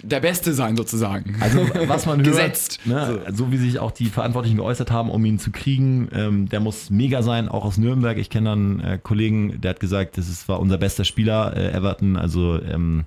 der 0.02 0.18
Beste 0.18 0.52
sein, 0.52 0.76
sozusagen. 0.76 1.36
Also 1.38 1.60
was 1.86 2.04
man 2.04 2.16
hört, 2.24 2.26
Gesetzt. 2.26 2.80
Ne, 2.86 3.20
so. 3.32 3.52
wie 3.52 3.56
sich 3.56 3.78
auch 3.78 3.92
die 3.92 4.06
Verantwortlichen 4.06 4.56
geäußert 4.56 4.90
haben, 4.90 5.10
um 5.10 5.24
ihn 5.24 5.38
zu 5.38 5.52
kriegen, 5.52 6.08
ähm, 6.12 6.48
der 6.48 6.58
muss 6.58 6.90
mega 6.90 7.22
sein, 7.22 7.48
auch 7.48 7.64
aus 7.64 7.78
Nürnberg. 7.78 8.18
Ich 8.18 8.30
kenne 8.30 8.50
einen 8.50 8.80
äh, 8.80 8.98
Kollegen, 9.00 9.60
der 9.60 9.70
hat 9.70 9.78
gesagt, 9.80 10.18
das 10.18 10.28
ist, 10.28 10.48
war 10.48 10.58
unser 10.58 10.76
bester 10.76 11.04
Spieler, 11.04 11.56
äh, 11.56 11.70
Everton. 11.70 12.16
Also 12.16 12.60
ähm, 12.60 13.04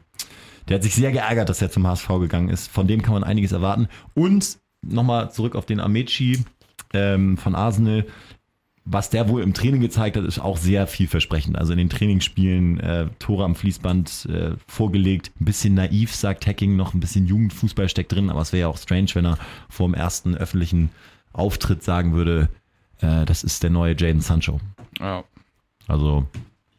der 0.70 0.76
hat 0.76 0.84
sich 0.84 0.96
sehr 0.96 1.12
geärgert, 1.12 1.50
dass 1.50 1.62
er 1.62 1.70
zum 1.70 1.86
HSV 1.86 2.08
gegangen 2.22 2.48
ist. 2.48 2.72
Von 2.72 2.88
dem 2.88 3.02
kann 3.02 3.14
man 3.14 3.26
einiges 3.26 3.52
erwarten. 3.52 3.90
Und 4.14 4.58
nochmal 4.84 5.32
zurück 5.32 5.56
auf 5.56 5.66
den 5.66 5.80
Amechi 5.80 6.44
ähm, 6.94 7.38
von 7.38 7.56
Arsenal. 7.56 8.06
Was 8.86 9.10
der 9.10 9.30
wohl 9.30 9.42
im 9.42 9.54
Training 9.54 9.80
gezeigt 9.80 10.18
hat, 10.18 10.26
ist 10.26 10.40
auch 10.40 10.58
sehr 10.58 10.88
vielversprechend. 10.88 11.58
Also 11.58 11.72
in 11.72 11.78
den 11.78 11.90
Trainingsspielen 11.90 12.80
äh, 12.82 13.08
Tore 13.18 13.46
am 13.46 13.56
Fließband 13.56 14.26
äh, 14.26 14.52
vorgelegt. 14.68 15.32
Ein 15.40 15.46
bisschen 15.46 15.74
naiv, 15.74 16.14
sagt 16.14 16.46
Hacking, 16.46 16.76
noch 16.76 16.94
ein 16.94 17.00
bisschen 17.00 17.26
Jugendfußball 17.26 17.88
steckt 17.88 18.12
drin, 18.12 18.30
aber 18.30 18.42
es 18.42 18.52
wäre 18.52 18.62
ja 18.62 18.68
auch 18.68 18.78
strange, 18.78 19.08
wenn 19.14 19.26
er 19.26 19.38
vor 19.70 19.88
dem 19.88 19.94
ersten 19.94 20.36
öffentlichen 20.36 20.90
Auftritt 21.32 21.82
sagen 21.82 22.14
würde, 22.14 22.50
äh, 23.00 23.26
das 23.26 23.46
ist 23.46 23.64
der 23.64 23.70
neue 23.70 23.96
Jaden 23.98 24.22
Sancho. 24.22 24.60
Ja. 25.00 25.24
Also 25.88 26.28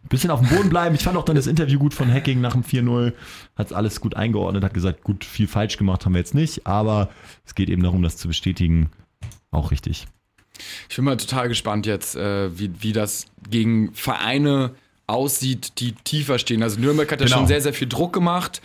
bisschen 0.09 0.31
auf 0.31 0.41
dem 0.41 0.49
Boden 0.49 0.69
bleiben. 0.69 0.95
Ich 0.95 1.03
fand 1.03 1.17
auch 1.17 1.25
dann 1.25 1.37
das 1.37 1.47
Interview 1.47 1.79
gut 1.79 1.95
von 1.95 2.13
Hacking 2.13 2.41
nach 2.41 2.53
dem 2.53 2.63
4-0. 2.63 3.13
Hat 3.57 3.73
alles 3.73 4.01
gut 4.01 4.15
eingeordnet, 4.17 4.63
hat 4.65 4.75
gesagt, 4.75 5.03
gut, 5.03 5.25
viel 5.25 5.49
falsch 5.49 5.77
gemacht 5.77 6.05
haben 6.05 6.13
wir 6.15 6.19
jetzt 6.19 6.35
nicht, 6.35 6.67
aber 6.67 7.09
es 7.47 7.55
geht 7.55 7.69
eben 7.71 7.83
darum, 7.83 8.03
das 8.03 8.17
zu 8.17 8.29
bestätigen. 8.29 8.91
Auch 9.51 9.71
richtig. 9.71 10.07
Ich 10.89 10.97
bin 10.97 11.05
mal 11.05 11.17
total 11.17 11.49
gespannt 11.49 11.87
jetzt, 11.87 12.17
äh, 12.17 12.57
wie, 12.59 12.71
wie 12.81 12.93
das 12.93 13.27
gegen 13.51 13.93
Vereine 13.95 14.75
aussieht, 15.07 15.81
die 15.81 15.93
tiefer 15.93 16.39
stehen. 16.39 16.63
Also 16.63 16.81
Nürnberg 16.81 17.11
hat 17.11 17.21
ja 17.21 17.27
Genau. 17.27 17.39
schon 17.39 17.47
sehr, 17.47 17.61
sehr 17.61 17.75
viel 17.75 17.89
Druck 17.89 18.13
gemacht. 18.13 18.63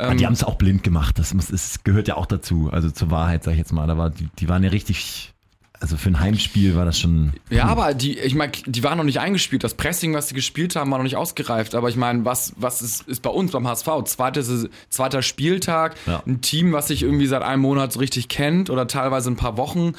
Ja, 0.00 0.14
die 0.14 0.24
haben 0.24 0.32
es 0.32 0.44
auch 0.44 0.54
blind 0.54 0.82
gemacht. 0.82 1.18
Das, 1.18 1.34
muss, 1.34 1.48
das 1.48 1.82
gehört 1.84 2.08
ja 2.08 2.16
auch 2.16 2.26
dazu. 2.26 2.70
Also 2.72 2.90
zur 2.90 3.10
Wahrheit, 3.10 3.44
sag 3.44 3.52
ich 3.52 3.58
jetzt 3.58 3.72
mal. 3.72 3.86
Da 3.86 3.98
war, 3.98 4.08
die, 4.10 4.28
die 4.38 4.48
waren 4.48 4.62
ja 4.64 4.70
richtig. 4.70 5.34
Also 5.82 5.96
für 5.96 6.10
ein 6.10 6.20
Heimspiel 6.20 6.76
war 6.76 6.84
das 6.84 7.00
schon. 7.00 7.32
Ja, 7.48 7.64
aber 7.64 7.94
die, 7.94 8.18
ich 8.18 8.34
meine, 8.34 8.52
die 8.66 8.82
waren 8.84 8.98
noch 8.98 9.04
nicht 9.04 9.18
eingespielt. 9.18 9.64
Das 9.64 9.72
Pressing, 9.72 10.12
was 10.12 10.28
sie 10.28 10.34
gespielt 10.34 10.76
haben, 10.76 10.90
war 10.90 10.98
noch 10.98 11.04
nicht 11.04 11.16
ausgereift. 11.16 11.74
Aber 11.74 11.88
ich 11.88 11.96
meine, 11.96 12.26
was, 12.26 12.52
was 12.56 12.82
ist, 12.82 13.08
ist 13.08 13.22
bei 13.22 13.30
uns 13.30 13.50
beim 13.50 13.66
HSV? 13.66 13.88
Zweite, 14.04 14.42
Saison- 14.42 14.68
zweiter 14.90 15.22
Spieltag, 15.22 15.94
Ja. 16.06 16.22
ein 16.26 16.42
Team, 16.42 16.72
was 16.74 16.88
sich 16.88 17.02
irgendwie 17.02 17.26
seit 17.26 17.42
einem 17.42 17.62
Monat 17.62 17.92
so 17.94 17.98
richtig 18.00 18.28
kennt 18.28 18.68
oder 18.68 18.86
teilweise 18.88 19.30
ein 19.30 19.36
paar 19.36 19.56
Wochen. 19.56 19.94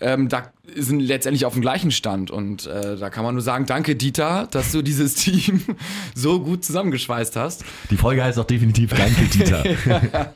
Ähm, 0.00 0.28
da 0.28 0.52
sind 0.74 1.00
letztendlich 1.00 1.44
auf 1.44 1.52
dem 1.52 1.62
gleichen 1.62 1.90
Stand. 1.90 2.30
Und 2.30 2.66
äh, 2.66 2.96
da 2.96 3.10
kann 3.10 3.24
man 3.24 3.34
nur 3.34 3.42
sagen, 3.42 3.66
danke 3.66 3.96
Dieter, 3.96 4.48
dass 4.50 4.72
du 4.72 4.82
dieses 4.82 5.14
Team 5.16 5.62
so 6.14 6.40
gut 6.40 6.64
zusammengeschweißt 6.64 7.36
hast. 7.36 7.64
Die 7.90 7.96
Folge 7.96 8.24
heißt 8.24 8.38
auch 8.38 8.44
definitiv 8.44 8.90
Danke, 8.90 9.24
Dieter. 9.24 9.64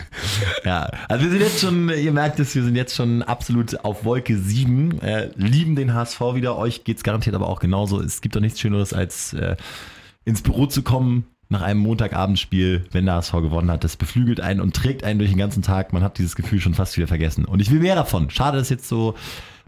ja, 0.65 0.91
also 1.09 1.25
wir 1.25 1.31
sind 1.31 1.41
jetzt 1.41 1.61
schon, 1.61 1.89
ihr 1.89 2.13
merkt 2.13 2.41
es, 2.41 2.55
wir 2.55 2.65
sind 2.65 2.77
jetzt 2.77 2.95
schon 2.95 3.23
absolut 3.23 3.85
auf 3.85 4.05
Wolke 4.05 4.37
7. 4.39 5.01
Äh, 5.01 5.31
lieben 5.37 5.77
den 5.77 5.95
HSV 5.95 6.21
wieder. 6.35 6.57
Euch 6.57 6.85
geht's 6.85 7.03
garantiert 7.03 7.35
aber 7.35 7.49
auch 7.49 7.61
genauso. 7.61 8.01
Es 8.01 8.21
gibt 8.21 8.37
doch 8.37 8.41
nichts 8.41 8.61
Schöneres, 8.61 8.93
als 8.93 9.33
äh, 9.33 9.57
ins 10.25 10.43
Büro 10.43 10.67
zu 10.67 10.83
kommen 10.83 11.27
nach 11.49 11.63
einem 11.63 11.81
Montagabendspiel, 11.81 12.85
wenn 12.91 13.07
der 13.07 13.15
HSV 13.15 13.33
gewonnen 13.33 13.71
hat. 13.71 13.85
Das 13.85 13.97
beflügelt 13.97 14.41
einen 14.41 14.61
und 14.61 14.77
trägt 14.77 15.03
einen 15.03 15.19
durch 15.19 15.31
den 15.31 15.39
ganzen 15.39 15.63
Tag. 15.63 15.93
Man 15.93 16.03
hat 16.03 16.19
dieses 16.19 16.37
Gefühl 16.37 16.61
schon 16.61 16.75
fast 16.75 16.97
wieder 16.97 17.07
vergessen. 17.07 17.45
Und 17.45 17.61
ich 17.61 17.71
will 17.71 17.81
mehr 17.81 17.95
davon. 17.95 18.29
Schade, 18.31 18.59
dass 18.59 18.69
jetzt 18.69 18.89
so 18.89 19.15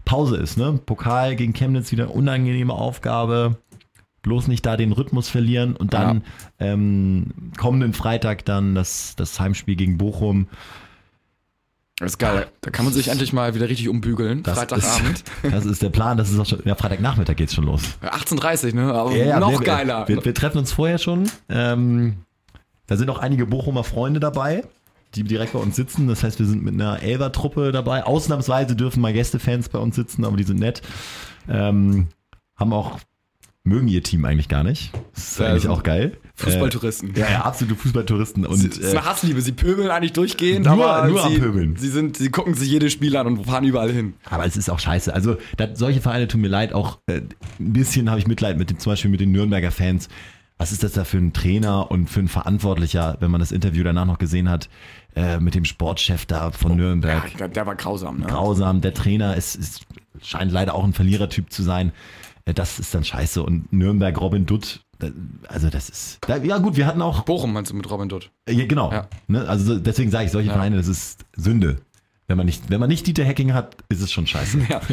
Pause 0.05 0.37
ist. 0.37 0.57
Ne? 0.57 0.79
Pokal 0.85 1.35
gegen 1.35 1.53
Chemnitz 1.53 1.91
wieder 1.91 2.05
eine 2.05 2.13
unangenehme 2.13 2.73
Aufgabe. 2.73 3.57
Bloß 4.21 4.47
nicht 4.47 4.63
da 4.67 4.77
den 4.77 4.91
Rhythmus 4.91 5.29
verlieren 5.29 5.75
und 5.75 5.95
dann 5.95 6.23
ähm, 6.59 7.51
kommenden 7.57 7.93
Freitag 7.93 8.45
dann 8.45 8.75
das, 8.75 9.15
das 9.15 9.39
Heimspiel 9.39 9.75
gegen 9.75 9.97
Bochum. 9.97 10.47
Das 12.01 12.13
ist 12.13 12.17
geil. 12.17 12.47
Da 12.61 12.71
kann 12.71 12.83
man 12.83 12.95
sich 12.95 13.09
endlich 13.09 13.31
mal 13.31 13.53
wieder 13.53 13.69
richtig 13.69 13.87
umbügeln. 13.87 14.41
Das 14.41 14.57
Freitagabend. 14.57 15.19
Ist, 15.19 15.25
das 15.51 15.65
ist 15.65 15.83
der 15.83 15.91
Plan, 15.91 16.17
das 16.17 16.31
ist 16.31 16.39
auch 16.39 16.47
schon, 16.47 16.61
ja, 16.65 16.73
Freitagnachmittag 16.73 17.35
geht's 17.35 17.53
schon 17.53 17.65
los. 17.65 17.83
18.30 18.01 18.73
ne? 18.73 18.91
Aber 18.91 19.11
Ja, 19.11 19.25
ja, 19.25 19.39
noch 19.39 19.51
wir, 19.51 19.59
geiler. 19.59 20.07
Wir, 20.07 20.25
wir 20.25 20.33
treffen 20.33 20.57
uns 20.57 20.71
vorher 20.71 20.97
schon. 20.97 21.29
Ähm, 21.47 22.17
da 22.87 22.97
sind 22.97 23.07
auch 23.11 23.19
einige 23.19 23.45
Bochumer 23.45 23.83
Freunde 23.83 24.19
dabei, 24.19 24.63
die 25.13 25.23
direkt 25.23 25.53
bei 25.53 25.59
uns 25.59 25.75
sitzen. 25.75 26.07
Das 26.07 26.23
heißt, 26.23 26.39
wir 26.39 26.47
sind 26.47 26.63
mit 26.63 26.73
einer 26.73 27.03
Elber-Truppe 27.03 27.71
dabei. 27.71 28.03
Ausnahmsweise 28.03 28.75
dürfen 28.75 28.99
mal 28.99 29.13
Gästefans 29.13 29.69
bei 29.69 29.77
uns 29.77 29.95
sitzen, 29.95 30.25
aber 30.25 30.37
die 30.37 30.43
sind 30.43 30.59
nett. 30.59 30.81
Ähm, 31.47 32.07
haben 32.55 32.73
auch, 32.73 32.99
mögen 33.63 33.87
ihr 33.87 34.01
Team 34.03 34.25
eigentlich 34.25 34.47
gar 34.47 34.63
nicht. 34.63 34.91
Das 35.13 35.23
ist 35.31 35.39
Ja, 35.39 35.45
eigentlich 35.47 35.63
also 35.65 35.79
auch 35.79 35.83
geil. 35.83 36.17
Fußballtouristen. 36.35 37.15
Äh, 37.15 37.19
ja, 37.19 37.29
ja, 37.29 37.41
absolute 37.41 37.75
Fußballtouristen. 37.79 38.45
Und, 38.45 38.55
Es 38.65 38.77
ist 38.77 38.95
eine 38.95 39.05
Hassliebe. 39.05 39.41
Sie 39.41 39.51
pöbeln 39.51 39.89
eigentlich 39.91 40.13
durchgehend, 40.13 40.65
Nur- 40.65 40.73
aber 40.89 41.07
nur 41.07 41.23
am 41.23 41.33
sie, 41.33 41.39
Pöbeln. 41.39 41.75
Sie, 41.75 41.89
sind, 41.89 42.17
sie 42.17 42.29
gucken 42.29 42.55
sich 42.55 42.69
jedes 42.69 42.91
Spiel 42.91 43.15
an 43.15 43.27
und 43.27 43.45
fahren 43.45 43.63
überall 43.63 43.91
hin. 43.91 44.15
Aber 44.29 44.45
es 44.45 44.57
ist 44.57 44.69
auch 44.69 44.79
scheiße. 44.79 45.13
Also 45.13 45.37
das, 45.57 45.77
solche 45.77 46.01
Vereine 46.01 46.27
tun 46.27 46.41
mir 46.41 46.47
leid. 46.47 46.73
Auch 46.73 46.97
äh, 47.07 47.17
ein 47.59 47.73
bisschen 47.73 48.09
habe 48.09 48.19
ich 48.19 48.25
Mitleid 48.27 48.57
mit 48.57 48.69
dem, 48.71 48.79
zum 48.79 48.91
Beispiel 48.93 49.11
mit 49.11 49.19
den 49.19 49.31
Nürnberger 49.31 49.71
Fans. 49.71 50.09
Was 50.57 50.71
ist 50.71 50.83
das 50.83 50.93
da 50.93 51.03
für 51.03 51.17
ein 51.17 51.33
Trainer 51.33 51.89
und 51.89 52.07
für 52.09 52.19
ein 52.19 52.27
Verantwortlicher, 52.27 53.17
wenn 53.19 53.31
man 53.31 53.39
das 53.39 53.51
Interview 53.51 53.83
danach 53.83 54.05
noch 54.05 54.19
gesehen 54.19 54.47
hat, 54.49 54.69
äh, 55.15 55.39
mit 55.39 55.55
dem 55.55 55.65
Sportchef 55.65 56.25
da 56.25 56.51
von 56.51 56.75
Nürnberg? 56.77 57.31
Ja, 57.33 57.37
der, 57.37 57.47
der 57.49 57.65
war 57.67 57.75
grausam. 57.75 58.19
Ne? 58.19 58.25
Grausam. 58.27 58.81
Der 58.81 58.93
Trainer 58.93 59.35
ist, 59.35 59.55
ist, 59.55 59.81
scheint 60.21 60.51
leider 60.51 60.73
auch 60.75 60.83
ein 60.83 60.93
Verlierertyp 60.93 61.51
zu 61.51 61.61
sein. 61.63 61.91
Das 62.53 62.79
ist 62.79 62.93
dann 62.93 63.03
scheiße. 63.03 63.41
Und 63.43 63.71
Nürnberg, 63.73 64.19
Robin 64.19 64.45
Dutt, 64.45 64.81
also 65.47 65.69
das 65.69 65.89
ist. 65.89 66.19
Ja 66.43 66.57
gut, 66.59 66.75
wir 66.77 66.85
hatten 66.85 67.01
auch 67.01 67.23
Bochum 67.23 67.53
meinst 67.53 67.71
du 67.71 67.75
mit 67.75 67.89
Robin 67.89 68.09
Dutt? 68.09 68.31
äh, 68.47 68.53
Ja, 68.53 68.65
genau. 68.65 68.91
Ja. 68.91 69.07
Ne? 69.27 69.47
Also 69.47 69.73
so- 69.75 69.79
deswegen 69.79 70.11
sage 70.11 70.25
ich, 70.25 70.31
solche 70.31 70.49
Vereine, 70.51 70.77
das 70.77 70.87
ist 70.87 71.25
Sünde. 71.35 71.77
Wenn 72.27 72.37
man 72.37 72.45
nicht, 72.45 72.69
wenn 72.69 72.79
man 72.79 72.87
nicht 72.87 73.05
Dieter 73.07 73.25
Hacking 73.25 73.53
hat, 73.53 73.75
ist 73.89 74.01
es 74.01 74.11
schon 74.11 74.25
scheiße. 74.27 74.59
Ja. 74.69 74.79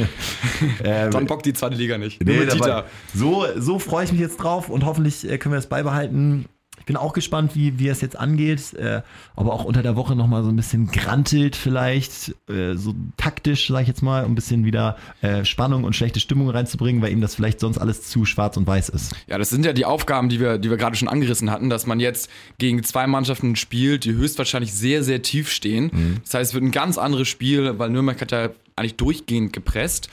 Ähm, 0.83 1.11
Dann 1.13 1.27
bockt 1.27 1.47
die 1.47 1.53
zweite 1.53 1.77
Liga 1.77 1.97
nicht. 1.99 2.25
Nee, 2.25 2.47
Dieter. 2.47 2.87
so, 3.15 3.45
so 3.57 3.79
freue 3.79 4.05
ich 4.05 4.11
mich 4.13 4.21
jetzt 4.21 4.39
drauf 4.39 4.69
und 4.71 4.85
hoffentlich 4.85 5.29
äh, 5.29 5.39
können 5.39 5.53
wir 5.53 5.59
das 5.59 5.69
beibehalten. 5.69 6.47
Ich 6.81 6.87
bin 6.87 6.97
auch 6.97 7.13
gespannt, 7.13 7.55
wie, 7.55 7.79
wie 7.79 7.89
es 7.89 8.01
jetzt 8.01 8.19
angeht, 8.19 8.75
äh, 8.75 9.03
aber 9.37 9.53
auch 9.53 9.65
unter 9.65 9.83
der 9.83 9.97
Woche 9.97 10.15
nochmal 10.15 10.43
so 10.43 10.49
ein 10.49 10.57
bisschen 10.57 10.89
grantelt 10.89 11.57
vielleicht, 11.57 12.35
äh, 12.49 12.75
so 12.75 12.95
taktisch, 13.17 13.69
sage 13.69 13.83
ich 13.83 13.89
jetzt 13.89 14.03
mal, 14.03 14.25
um 14.25 14.33
ein 14.33 14.35
bisschen 14.35 14.65
wieder 14.65 14.97
äh, 15.21 15.45
Spannung 15.45 15.85
und 15.85 15.95
schlechte 15.95 16.21
Stimmung 16.21 16.51
reinzubringen, 16.51 17.03
weil 17.03 17.13
ihm 17.13 17.21
das 17.21 17.35
vielleicht 17.35 17.61
sonst 17.61 17.79
alles 17.79 18.03
zu 18.03 18.25
schwarz 18.25 18.57
und 18.57 18.67
weiß 18.67 18.89
ist. 18.89 19.15
Ja, 19.27 19.39
das 19.39 19.51
sind 19.51 19.65
ja 19.65 19.73
die 19.73 19.85
Aufgaben, 19.85 20.29
die 20.29 20.41
wir, 20.41 20.59
die 20.59 20.71
wir 20.71 20.77
gerade 20.77 20.97
schon 20.97 21.09
angerissen 21.09 21.51
hatten, 21.51 21.71
dass 21.71 21.87
man 21.87 22.01
jetzt 22.01 22.31
gegen 22.59 22.83
zwei 22.83 23.07
Mannschaften 23.07 23.57
spielt, 23.57 24.05
die 24.05 24.13
höchstwahrscheinlich 24.13 24.73
sehr, 24.73 25.03
sehr 25.03 25.23
tief 25.23 25.51
stehen. 25.51 25.91
Mhm. 25.93 26.17
Das 26.25 26.35
heißt, 26.35 26.51
es 26.51 26.55
wird 26.55 26.65
ein 26.65 26.71
ganz 26.71 26.99
anderes 26.99 27.29
Spiel, 27.29 27.79
weil 27.79 27.91
Nürnberg 27.91 28.21
hat 28.21 28.33
ja 28.33 28.51
eigentlich 28.77 28.97
durchgehend 28.97 29.53
gepresst. 29.53 30.09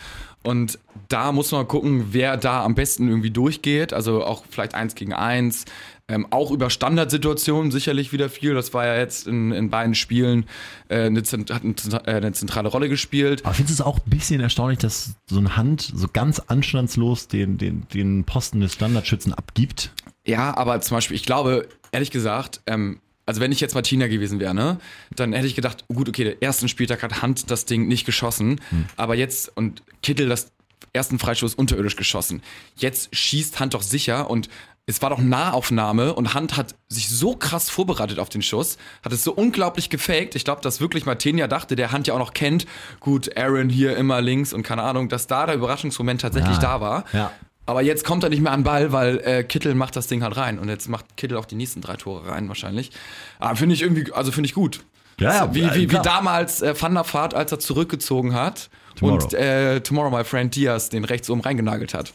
Und 0.45 0.78
da 1.08 1.32
muss 1.32 1.51
man 1.51 1.67
gucken, 1.67 2.10
wer 2.12 2.38
da 2.38 2.63
am 2.63 2.75
besten 2.75 3.08
irgendwie 3.08 3.32
durchgeht. 3.32 3.93
Also 3.93 4.23
auch 4.23 4.45
vielleicht 4.47 4.75
eins 4.75 4.93
gegen 4.93 5.13
eins. 5.13 5.65
Ähm, 6.08 6.28
auch 6.30 6.52
über 6.52 6.70
Standardsituationen 6.70 7.72
sicherlich 7.72 8.13
wieder 8.13 8.30
viel. 8.30 8.54
Das 8.54 8.76
war 8.76 8.86
ja 8.86 8.96
jetzt 8.96 9.26
in, 9.26 9.52
in 9.52 9.72
beiden 9.72 9.96
Spielen 9.96 10.46
äh, 10.88 11.06
eine, 11.06 11.22
hat 11.22 11.63
eine, 11.63 11.76
äh, 12.06 12.12
eine 12.12 12.32
zentrale 12.32 12.70
Rolle 12.70 12.89
gespielt. 12.89 13.44
Aber 13.44 13.56
findest 13.56 13.80
du 13.80 13.84
es 13.84 13.88
auch 13.88 13.98
ein 13.98 14.10
bisschen 14.10 14.39
erstaunlich, 14.39 14.78
dass 14.78 15.15
so 15.28 15.39
eine 15.39 15.58
Hand 15.58 15.91
so 15.96 16.08
ganz 16.12 16.39
anstandslos 16.39 17.28
den, 17.28 17.58
den, 17.58 17.88
den 17.91 18.24
Posten 18.24 18.60
des 18.60 18.74
Standardschützen 18.74 19.34
abgibt? 19.34 19.91
Ja, 20.28 20.56
aber 20.56 20.80
zum 20.82 20.96
Beispiel, 20.98 21.15
ich 21.15 21.24
glaube, 21.24 21.68
ehrlich 21.91 22.12
gesagt, 22.12 22.62
ähm, 22.68 23.00
also 23.26 23.41
wenn 23.41 23.52
ich 23.52 23.60
jetzt 23.60 23.74
Martina 23.74 24.08
gewesen 24.08 24.39
wäre, 24.39 24.54
ne, 24.54 24.78
dann 25.15 25.34
hätte 25.34 25.48
ich 25.48 25.56
gedacht, 25.56 25.86
gut, 25.88 26.08
okay, 26.08 26.24
der 26.24 26.44
ersten 26.44 26.68
Spieltag 26.68 27.02
hat 27.02 27.24
Hand 27.24 27.50
das 27.50 27.65
Ding 27.65 27.88
nicht 27.88 28.06
geschossen, 28.06 28.62
aber 28.98 29.15
jetzt, 29.15 29.56
und 29.58 29.82
Kittel 30.04 30.30
das 30.30 30.52
ersten 30.94 31.20
Freistoß 31.20 31.56
unterirdisch 31.56 31.96
geschossen. 31.96 32.41
Jetzt 32.78 33.15
schießt 33.15 33.60
Hand 33.60 33.74
doch 33.74 33.82
sicher 33.82 34.30
und 34.30 34.50
es 34.88 35.02
war 35.02 35.10
doch 35.10 35.19
Nahaufnahme 35.19 36.13
und 36.13 36.34
Hand 36.34 36.58
hat 36.58 36.76
sich 36.89 37.10
so 37.10 37.36
krass 37.36 37.69
vorbereitet 37.69 38.19
auf 38.19 38.30
den 38.30 38.41
Schuss, 38.43 38.78
hat 39.04 39.12
es 39.12 39.24
so 39.24 39.34
unglaublich 39.34 39.89
gefaked. 39.89 40.36
Ich 40.36 40.43
glaube, 40.45 40.62
dass 40.62 40.80
wirklich 40.80 41.06
Martinia 41.06 41.48
dachte, 41.48 41.76
der 41.76 41.91
Hand 41.91 42.08
ja 42.08 42.13
auch 42.13 42.19
noch 42.19 42.34
kennt. 42.34 42.65
Gut, 43.00 43.36
Aaron 43.38 43.69
hier 43.69 43.98
immer 43.98 44.21
links 44.21 44.54
und 44.54 44.62
keine 44.63 44.84
Ahnung, 44.84 45.10
dass 45.10 45.26
da 45.28 45.45
der 45.48 45.56
Überraschungsmoment 45.56 46.21
tatsächlich 46.21 46.56
Ja. 46.58 46.62
da 46.62 46.82
war. 46.82 47.06
Ja. 47.13 47.32
Aber 47.67 47.82
jetzt 47.82 48.06
kommt 48.06 48.24
er 48.24 48.30
nicht 48.30 48.41
mehr 48.41 48.52
an 48.52 48.60
den 48.60 48.65
Ball, 48.65 48.91
weil 48.91 49.17
äh, 49.21 49.43
Kittel 49.43 49.74
macht 49.74 49.95
das 49.95 50.06
Ding 50.06 50.21
halt 50.21 50.38
rein. 50.38 50.60
Und 50.60 50.69
jetzt 50.69 50.88
macht 50.88 51.17
Kittel 51.17 51.36
auch 51.38 51.45
die 51.45 51.56
nächsten 51.56 51.82
drei 51.82 51.95
Tore 51.95 52.28
rein 52.30 52.48
wahrscheinlich. 52.48 52.91
Aber 53.39 53.56
finde 53.56 53.74
ich 53.74 53.82
irgendwie, 53.82 54.12
also 54.13 54.32
finde 54.32 54.48
ich 54.48 54.54
gut. 54.54 54.84
Ja, 55.19 55.34
ja, 55.34 55.56
wie, 55.56 55.62
äh, 55.63 55.74
wie, 55.74 55.80
wie 55.82 55.88
klar. 55.88 56.04
damals 56.04 56.62
äh, 56.62 56.80
Van 56.80 56.93
der 56.93 57.12
Vaart, 57.12 57.34
als 57.34 57.52
er 57.52 57.58
zurückgezogen 57.58 58.36
hat 58.36 58.69
Tomorrow. 58.98 59.24
und 59.24 59.34
äh, 59.34 59.82
Tomorrow 59.82 60.15
My 60.15 60.24
Friend 60.24 60.56
Diaz 60.56 60.89
den 60.89 61.06
rechts 61.06 61.28
oben 61.28 61.41
reingenagelt 61.41 61.95
hat. 61.95 62.13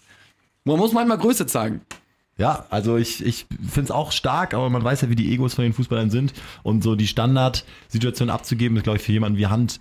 Man 0.62 0.76
muss 0.76 0.92
manchmal 0.92 1.18
Größe 1.18 1.46
zeigen. 1.46 1.80
Ja, 2.40 2.64
also 2.70 2.96
ich, 2.96 3.22
ich 3.22 3.46
finde 3.60 3.82
es 3.82 3.90
auch 3.90 4.12
stark, 4.12 4.54
aber 4.54 4.70
man 4.70 4.82
weiß 4.82 5.02
ja, 5.02 5.10
wie 5.10 5.14
die 5.14 5.30
Egos 5.30 5.52
von 5.52 5.62
den 5.62 5.74
Fußballern 5.74 6.08
sind. 6.08 6.32
Und 6.62 6.82
so 6.82 6.96
die 6.96 7.06
Standardsituation 7.06 8.30
abzugeben, 8.30 8.78
ist, 8.78 8.84
glaube 8.84 8.96
ich, 8.96 9.04
für 9.04 9.12
jemanden 9.12 9.36
wie 9.36 9.48
Hand 9.48 9.78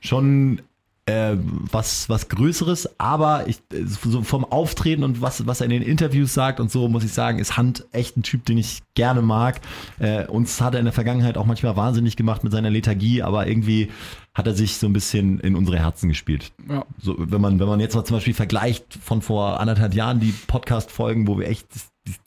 schon 0.00 0.62
äh, 1.08 1.36
was, 1.70 2.08
was 2.08 2.28
Größeres. 2.28 2.98
Aber 2.98 3.46
ich, 3.46 3.58
so 3.84 4.22
vom 4.22 4.44
Auftreten 4.44 5.04
und 5.04 5.20
was, 5.20 5.46
was 5.46 5.60
er 5.60 5.66
in 5.66 5.70
den 5.70 5.82
Interviews 5.82 6.34
sagt 6.34 6.60
und 6.60 6.70
so, 6.70 6.88
muss 6.88 7.04
ich 7.04 7.12
sagen, 7.12 7.38
ist 7.38 7.56
Hand 7.56 7.86
echt 7.92 8.16
ein 8.16 8.22
Typ, 8.22 8.44
den 8.44 8.58
ich 8.58 8.82
gerne 8.94 9.22
mag. 9.22 9.60
Äh, 9.98 10.26
uns 10.26 10.60
hat 10.60 10.74
er 10.74 10.80
in 10.80 10.86
der 10.86 10.92
Vergangenheit 10.92 11.36
auch 11.36 11.46
manchmal 11.46 11.76
wahnsinnig 11.76 12.16
gemacht 12.16 12.44
mit 12.44 12.52
seiner 12.52 12.70
Lethargie, 12.70 13.22
aber 13.22 13.46
irgendwie 13.46 13.90
hat 14.34 14.46
er 14.46 14.54
sich 14.54 14.76
so 14.76 14.86
ein 14.86 14.92
bisschen 14.92 15.40
in 15.40 15.56
unsere 15.56 15.78
Herzen 15.78 16.08
gespielt. 16.08 16.52
Ja. 16.68 16.84
So, 17.00 17.16
wenn 17.18 17.40
man, 17.40 17.58
wenn 17.58 17.68
man 17.68 17.80
jetzt 17.80 17.94
mal 17.94 18.04
zum 18.04 18.16
Beispiel 18.16 18.34
vergleicht 18.34 18.98
von 19.02 19.22
vor 19.22 19.60
anderthalb 19.60 19.94
Jahren 19.94 20.20
die 20.20 20.32
Podcast-Folgen, 20.46 21.26
wo 21.26 21.38
wir 21.38 21.48
echt 21.48 21.66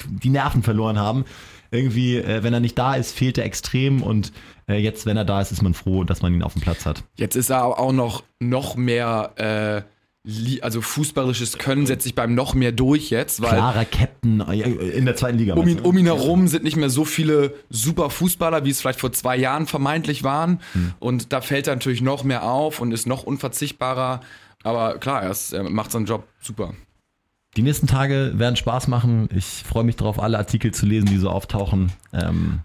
die, 0.10 0.30
Nerven 0.30 0.64
verloren 0.64 1.00
haben. 1.00 1.26
Irgendwie, 1.72 2.18
äh, 2.18 2.44
wenn 2.44 2.54
er 2.54 2.60
nicht 2.60 2.78
da 2.78 2.96
ist, 2.96 3.16
fehlt 3.16 3.38
er 3.38 3.46
extrem 3.46 4.04
und 4.04 4.32
äh, 4.68 4.78
jetzt, 4.78 5.06
wenn 5.06 5.18
er 5.18 5.26
da 5.26 5.42
ist, 5.42 5.52
ist 5.52 5.62
man 5.62 5.74
froh, 5.74 6.04
dass 6.04 6.22
man 6.22 6.34
ihn 6.34 6.44
auf 6.44 6.54
dem 6.54 6.62
Platz 6.62 6.86
hat. 6.86 7.04
Jetzt 7.16 7.36
ist 7.36 7.50
er 7.50 7.66
auch 7.66 7.92
noch, 7.92 8.24
noch 8.40 8.76
mehr, 8.76 9.32
äh, 9.38 9.82
also 10.62 10.82
fußballisches 10.82 11.58
Können 11.58 11.88
setzt 11.88 12.04
sich 12.04 12.14
beim 12.14 12.36
noch 12.36 12.54
mehr 12.54 12.72
durch 12.72 13.10
jetzt, 13.10 13.42
weil 13.42 13.50
Klarer 13.50 13.86
Captain 13.86 14.42
äh, 14.42 14.62
in 14.62 15.06
der 15.06 15.16
zweiten 15.16 15.38
Liga. 15.38 15.56
um 15.56 15.68
ihn, 15.68 15.80
um 15.80 15.98
ihn 15.98 16.06
herum 16.06 16.48
sind 16.48 16.64
nicht 16.64 16.76
mehr 16.76 16.92
so 16.92 17.06
viele 17.06 17.56
super 17.70 18.10
Fußballer, 18.10 18.64
wie 18.64 18.70
es 18.70 18.82
vielleicht 18.82 19.00
vor 19.00 19.12
zwei 19.12 19.36
Jahren 19.36 19.66
vermeintlich 19.66 20.24
waren. 20.24 20.60
Hm. 20.74 20.94
Und 21.00 21.34
da 21.34 21.42
fällt 21.42 21.68
er 21.68 21.76
natürlich 21.76 22.02
noch 22.02 22.24
mehr 22.24 22.44
auf 22.44 22.82
und 22.82 22.92
ist 22.92 23.08
noch 23.08 23.24
unverzichtbarer. 23.24 24.22
Aber 24.64 25.00
klar, 25.00 25.24
er, 25.24 25.32
ist, 25.32 25.54
er 25.54 25.64
macht 25.64 25.92
seinen 25.92 26.06
Job 26.06 26.28
super. 26.40 26.76
Die 27.58 27.62
nächsten 27.64 27.88
Tage 27.88 28.34
werden 28.36 28.56
Spaß 28.56 28.88
machen. 28.88 29.28
Ich 29.36 29.64
freue 29.68 29.84
mich 29.84 29.98
darauf, 29.98 30.20
alle 30.20 30.38
Artikel 30.38 30.74
zu 30.74 30.86
lesen, 30.86 31.08
die 31.08 31.18
so 31.18 31.30
auftauchen. 31.30 31.92
Ähm, 32.14 32.60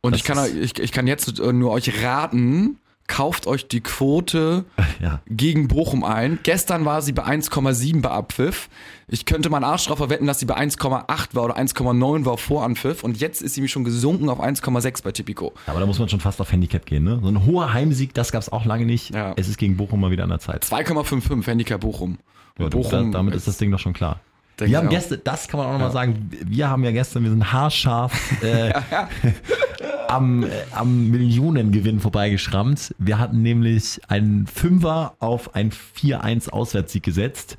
Und 0.00 0.16
ich 0.16 0.24
kann, 0.24 0.38
ich, 0.60 0.78
ich 0.78 0.92
kann 0.92 1.06
jetzt 1.06 1.38
äh, 1.38 1.52
nur 1.52 1.70
euch 1.72 2.02
raten, 2.02 2.78
kauft 3.08 3.46
euch 3.46 3.68
die 3.68 3.82
Quote 3.82 4.64
ja. 5.02 5.20
gegen 5.26 5.68
Bochum 5.68 6.02
ein. 6.02 6.38
Gestern 6.44 6.86
war 6.86 7.02
sie 7.02 7.12
bei 7.12 7.24
1,7 7.24 8.00
bei 8.00 8.10
Abpfiff. 8.10 8.70
Ich 9.06 9.26
könnte 9.26 9.50
meinen 9.50 9.64
Arsch 9.64 9.86
drauf 9.86 9.98
verwetten, 9.98 10.26
dass 10.26 10.38
sie 10.38 10.46
bei 10.46 10.56
1,8 10.56 11.34
war 11.34 11.44
oder 11.44 11.58
1,9 11.58 12.24
war 12.24 12.38
vor 12.38 12.64
Anpfiff. 12.64 13.04
Und 13.04 13.20
jetzt 13.20 13.42
ist 13.42 13.52
sie 13.52 13.68
schon 13.68 13.84
gesunken 13.84 14.30
auf 14.30 14.40
1,6 14.40 15.02
bei 15.02 15.12
Tipico. 15.12 15.52
Aber 15.66 15.80
da 15.80 15.84
muss 15.84 15.98
man 15.98 16.08
schon 16.08 16.20
fast 16.20 16.40
auf 16.40 16.50
Handicap 16.50 16.86
gehen. 16.86 17.04
Ne? 17.04 17.20
So 17.22 17.28
ein 17.28 17.44
hoher 17.44 17.74
Heimsieg, 17.74 18.14
das 18.14 18.32
gab 18.32 18.40
es 18.40 18.50
auch 18.50 18.64
lange 18.64 18.86
nicht. 18.86 19.14
Ja. 19.14 19.34
Es 19.36 19.48
ist 19.48 19.58
gegen 19.58 19.76
Bochum 19.76 20.00
mal 20.00 20.10
wieder 20.10 20.22
an 20.24 20.30
der 20.30 20.38
Zeit. 20.38 20.64
2,55 20.64 21.46
Handicap 21.46 21.82
Bochum. 21.82 22.16
Ja, 22.58 22.68
du, 22.68 22.82
da, 22.82 23.02
damit 23.02 23.34
ist 23.34 23.48
das 23.48 23.58
Ding 23.58 23.70
doch 23.70 23.78
schon 23.78 23.92
klar. 23.92 24.20
Wir 24.58 24.78
haben 24.78 24.88
gestern, 24.90 25.20
das 25.24 25.48
kann 25.48 25.58
man 25.58 25.68
auch 25.68 25.72
nochmal 25.72 25.92
sagen, 25.92 26.30
wir 26.30 26.68
haben 26.68 26.84
ja 26.84 26.92
gestern, 26.92 27.24
wir 27.24 27.30
sind 27.30 27.52
haarscharf 27.52 28.12
äh, 28.42 28.72
am, 30.08 30.44
äh, 30.44 30.48
am 30.72 31.10
Millionengewinn 31.10 32.00
vorbeigeschrammt. 32.00 32.94
Wir 32.98 33.18
hatten 33.18 33.42
nämlich 33.42 34.00
einen 34.08 34.46
Fünfer 34.46 35.14
auf 35.18 35.54
ein 35.54 35.72
4-1 35.72 36.50
Auswärtssieg 36.50 37.02
gesetzt 37.02 37.56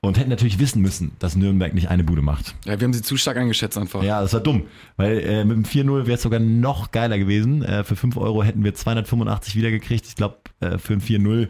und 0.00 0.18
hätten 0.18 0.30
natürlich 0.30 0.58
wissen 0.58 0.82
müssen, 0.82 1.12
dass 1.18 1.36
Nürnberg 1.36 1.74
nicht 1.74 1.88
eine 1.88 2.04
Bude 2.04 2.22
macht. 2.22 2.54
Ja, 2.64 2.80
wir 2.80 2.84
haben 2.86 2.92
sie 2.92 3.02
zu 3.02 3.16
stark 3.16 3.36
eingeschätzt 3.36 3.76
einfach. 3.76 4.02
Ja, 4.02 4.20
das 4.20 4.32
war 4.32 4.40
dumm, 4.40 4.64
weil 4.96 5.18
äh, 5.20 5.44
mit 5.44 5.56
dem 5.56 5.64
4-0 5.64 6.06
wäre 6.06 6.14
es 6.14 6.22
sogar 6.22 6.40
noch 6.40 6.90
geiler 6.90 7.18
gewesen. 7.18 7.62
Äh, 7.62 7.84
für 7.84 7.96
5 7.96 8.16
Euro 8.16 8.42
hätten 8.42 8.64
wir 8.64 8.74
285 8.74 9.56
wiedergekriegt. 9.56 10.06
Ich 10.06 10.16
glaube, 10.16 10.38
äh, 10.60 10.78
für 10.78 10.94
ein 10.94 11.00
4-0 11.00 11.48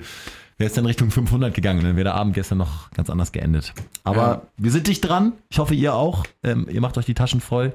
wäre 0.61 0.69
es 0.69 0.75
dann 0.75 0.85
Richtung 0.87 1.11
500 1.11 1.55
gegangen. 1.55 1.83
Dann 1.83 1.97
wäre 1.97 2.05
der 2.05 2.15
Abend 2.15 2.35
gestern 2.35 2.59
noch 2.59 2.91
ganz 2.91 3.09
anders 3.09 3.33
geendet. 3.33 3.73
Aber 4.05 4.17
Ja. 4.23 4.43
wir 4.59 4.71
sind 4.71 4.87
dicht 4.87 5.01
dran. 5.09 5.33
Ich 5.49 5.59
hoffe, 5.59 5.75
ihr 5.75 5.95
auch. 5.95 6.25
Ähm, 6.43 6.69
ihr 6.71 6.81
macht 6.83 6.99
euch 6.99 7.07
die 7.07 7.15
Taschen 7.15 7.41
voll. 7.41 7.73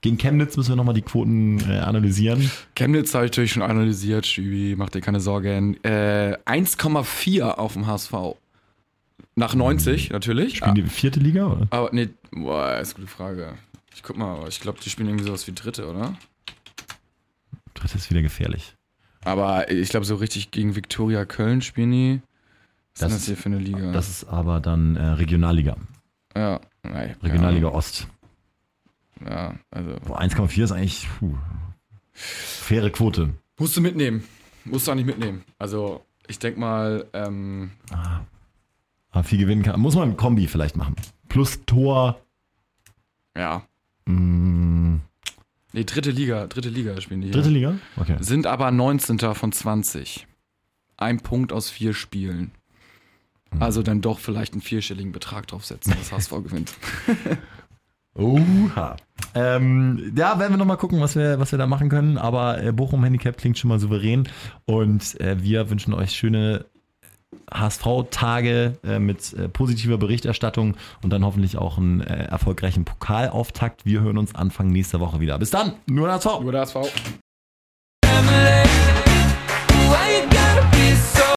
Gegen 0.00 0.16
Chemnitz 0.16 0.56
müssen 0.56 0.70
wir 0.70 0.76
nochmal 0.76 0.94
die 0.94 1.02
Quoten 1.02 1.58
äh, 1.68 1.78
analysieren. 1.80 2.50
Chemnitz 2.74 3.14
habe 3.14 3.26
ich 3.26 3.32
natürlich 3.32 3.52
schon 3.52 3.62
analysiert, 3.64 4.26
Stübi, 4.26 4.74
mach 4.76 4.88
dir 4.90 5.00
keine 5.00 5.20
Sorgen. 5.20 5.76
Äh, 5.84 6.38
1,4 6.46 7.42
auf 7.42 7.74
dem 7.74 7.86
HSV. 7.86 8.12
Nach 9.34 9.54
90 9.54 10.10
natürlich. 10.10 10.56
Spielen 10.58 10.76
die 10.76 10.82
vierte 10.84 11.20
Liga, 11.20 11.46
oder? 11.48 11.66
Aber 11.70 11.90
nee, 11.92 12.08
boah, 12.30 12.78
ist 12.78 12.94
eine 12.96 13.04
gute 13.04 13.16
Frage. 13.16 13.54
Ich 13.94 14.02
guck 14.02 14.16
mal, 14.16 14.36
aber 14.36 14.48
ich 14.48 14.60
glaube, 14.60 14.78
die 14.82 14.88
spielen 14.88 15.08
irgendwie 15.08 15.26
sowas 15.26 15.46
wie 15.46 15.52
Dritte, 15.52 15.86
oder? 15.88 16.16
Dritte 17.74 17.96
ist 17.98 18.08
wieder 18.10 18.22
gefährlich. 18.22 18.74
Aber 19.24 19.70
ich 19.70 19.88
glaube, 19.90 20.06
so 20.06 20.14
richtig 20.16 20.50
gegen 20.50 20.76
Viktoria 20.76 21.24
Köln 21.24 21.60
spielen 21.60 21.90
die. 21.90 22.22
Was 22.94 23.00
Das 23.00 23.12
ist 23.12 23.18
das 23.20 23.26
hier 23.26 23.36
für 23.36 23.46
eine 23.46 23.58
Liga? 23.58 23.92
Das 23.92 24.08
ist 24.08 24.24
aber 24.24 24.60
dann 24.60 24.96
äh, 24.96 25.04
Regionalliga. 25.06 25.76
ja, 26.36 26.60
nein, 26.82 27.16
Regionalliga 27.22 27.68
Ost. 27.68 28.08
Ja, 29.24 29.30
ja, 29.30 29.54
also. 29.70 29.96
Boah, 30.06 30.20
1,4 30.20 30.62
ist 30.64 30.72
eigentlich 30.72 31.08
puh, 31.18 31.36
faire 32.12 32.90
Quote. 32.90 33.34
Musst 33.58 33.76
du 33.76 33.80
mitnehmen. 33.80 34.24
Musst 34.64 34.86
du 34.86 34.92
auch 34.92 34.96
nicht 34.96 35.06
mitnehmen. 35.06 35.42
Also, 35.58 36.04
ich 36.28 36.38
denke 36.38 36.60
mal, 36.60 37.06
ähm, 37.12 37.70
Aber 39.10 39.24
viel 39.24 39.38
gewinnen 39.38 39.62
kann. 39.62 39.80
Muss 39.80 39.94
man 39.96 40.10
ein 40.10 40.16
Kombi 40.16 40.46
vielleicht 40.46 40.76
machen. 40.76 40.94
Plus 41.28 41.64
Tor. 41.66 42.20
ja. 43.36 43.62
Mh, 44.06 45.00
Nee, 45.72 45.84
dritte 45.84 46.10
Liga, 46.10 46.46
dritte 46.46 46.70
Liga 46.70 47.00
spielen 47.00 47.20
die. 47.20 47.30
dritte. 47.30 47.50
Liga? 47.50 47.74
Okay. 47.96 48.16
Sind 48.20 48.46
aber 48.46 48.70
19. 48.70 49.18
von 49.34 49.52
20. 49.52 50.26
Ein 50.96 51.20
Punkt 51.20 51.52
aus 51.52 51.70
vier 51.70 51.94
Spielen. 51.94 52.52
Hm. 53.52 53.62
Also 53.62 53.82
dann 53.82 54.00
doch 54.00 54.18
vielleicht 54.18 54.54
einen 54.54 54.62
vierstelligen 54.62 55.12
Betrag 55.12 55.46
draufsetzen, 55.46 55.94
dass 55.96 56.12
HSV 56.12 56.30
gewinnt. 56.44 56.72
Oha. 58.14 58.96
Ähm, 59.34 60.12
ja, 60.16 60.38
werden 60.38 60.52
wir 60.52 60.56
nochmal 60.56 60.76
gucken, 60.76 61.00
was 61.00 61.14
wir, 61.14 61.38
was 61.38 61.52
wir 61.52 61.58
da 61.58 61.66
machen 61.66 61.88
können. 61.88 62.18
Aber 62.18 62.62
äh, 62.62 62.72
Bochum 62.72 63.04
Handicap 63.04 63.36
klingt 63.36 63.58
schon 63.58 63.68
mal 63.68 63.78
souverän. 63.78 64.28
Und 64.64 65.20
äh, 65.20 65.42
wir 65.42 65.70
wünschen 65.70 65.94
euch 65.94 66.12
schöne 66.12 66.64
HSV-Tage 67.52 68.78
äh, 68.84 68.98
mit 68.98 69.32
äh, 69.34 69.48
positiver 69.48 69.98
Berichterstattung 69.98 70.76
und 71.02 71.10
dann 71.10 71.24
hoffentlich 71.24 71.56
auch 71.58 71.78
einen 71.78 72.00
äh, 72.00 72.24
erfolgreichen 72.24 72.84
Pokalauftakt. 72.84 73.84
Wir 73.86 74.00
hören 74.00 74.18
uns 74.18 74.34
Anfang 74.34 74.68
nächster 74.68 75.00
Woche 75.00 75.20
wieder. 75.20 75.38
Bis 75.38 75.50
dann, 75.50 75.74
nur 75.86 76.10
HSV. 76.10 76.40
Über 76.40 76.52
der 76.52 76.60
HSV. 76.62 76.76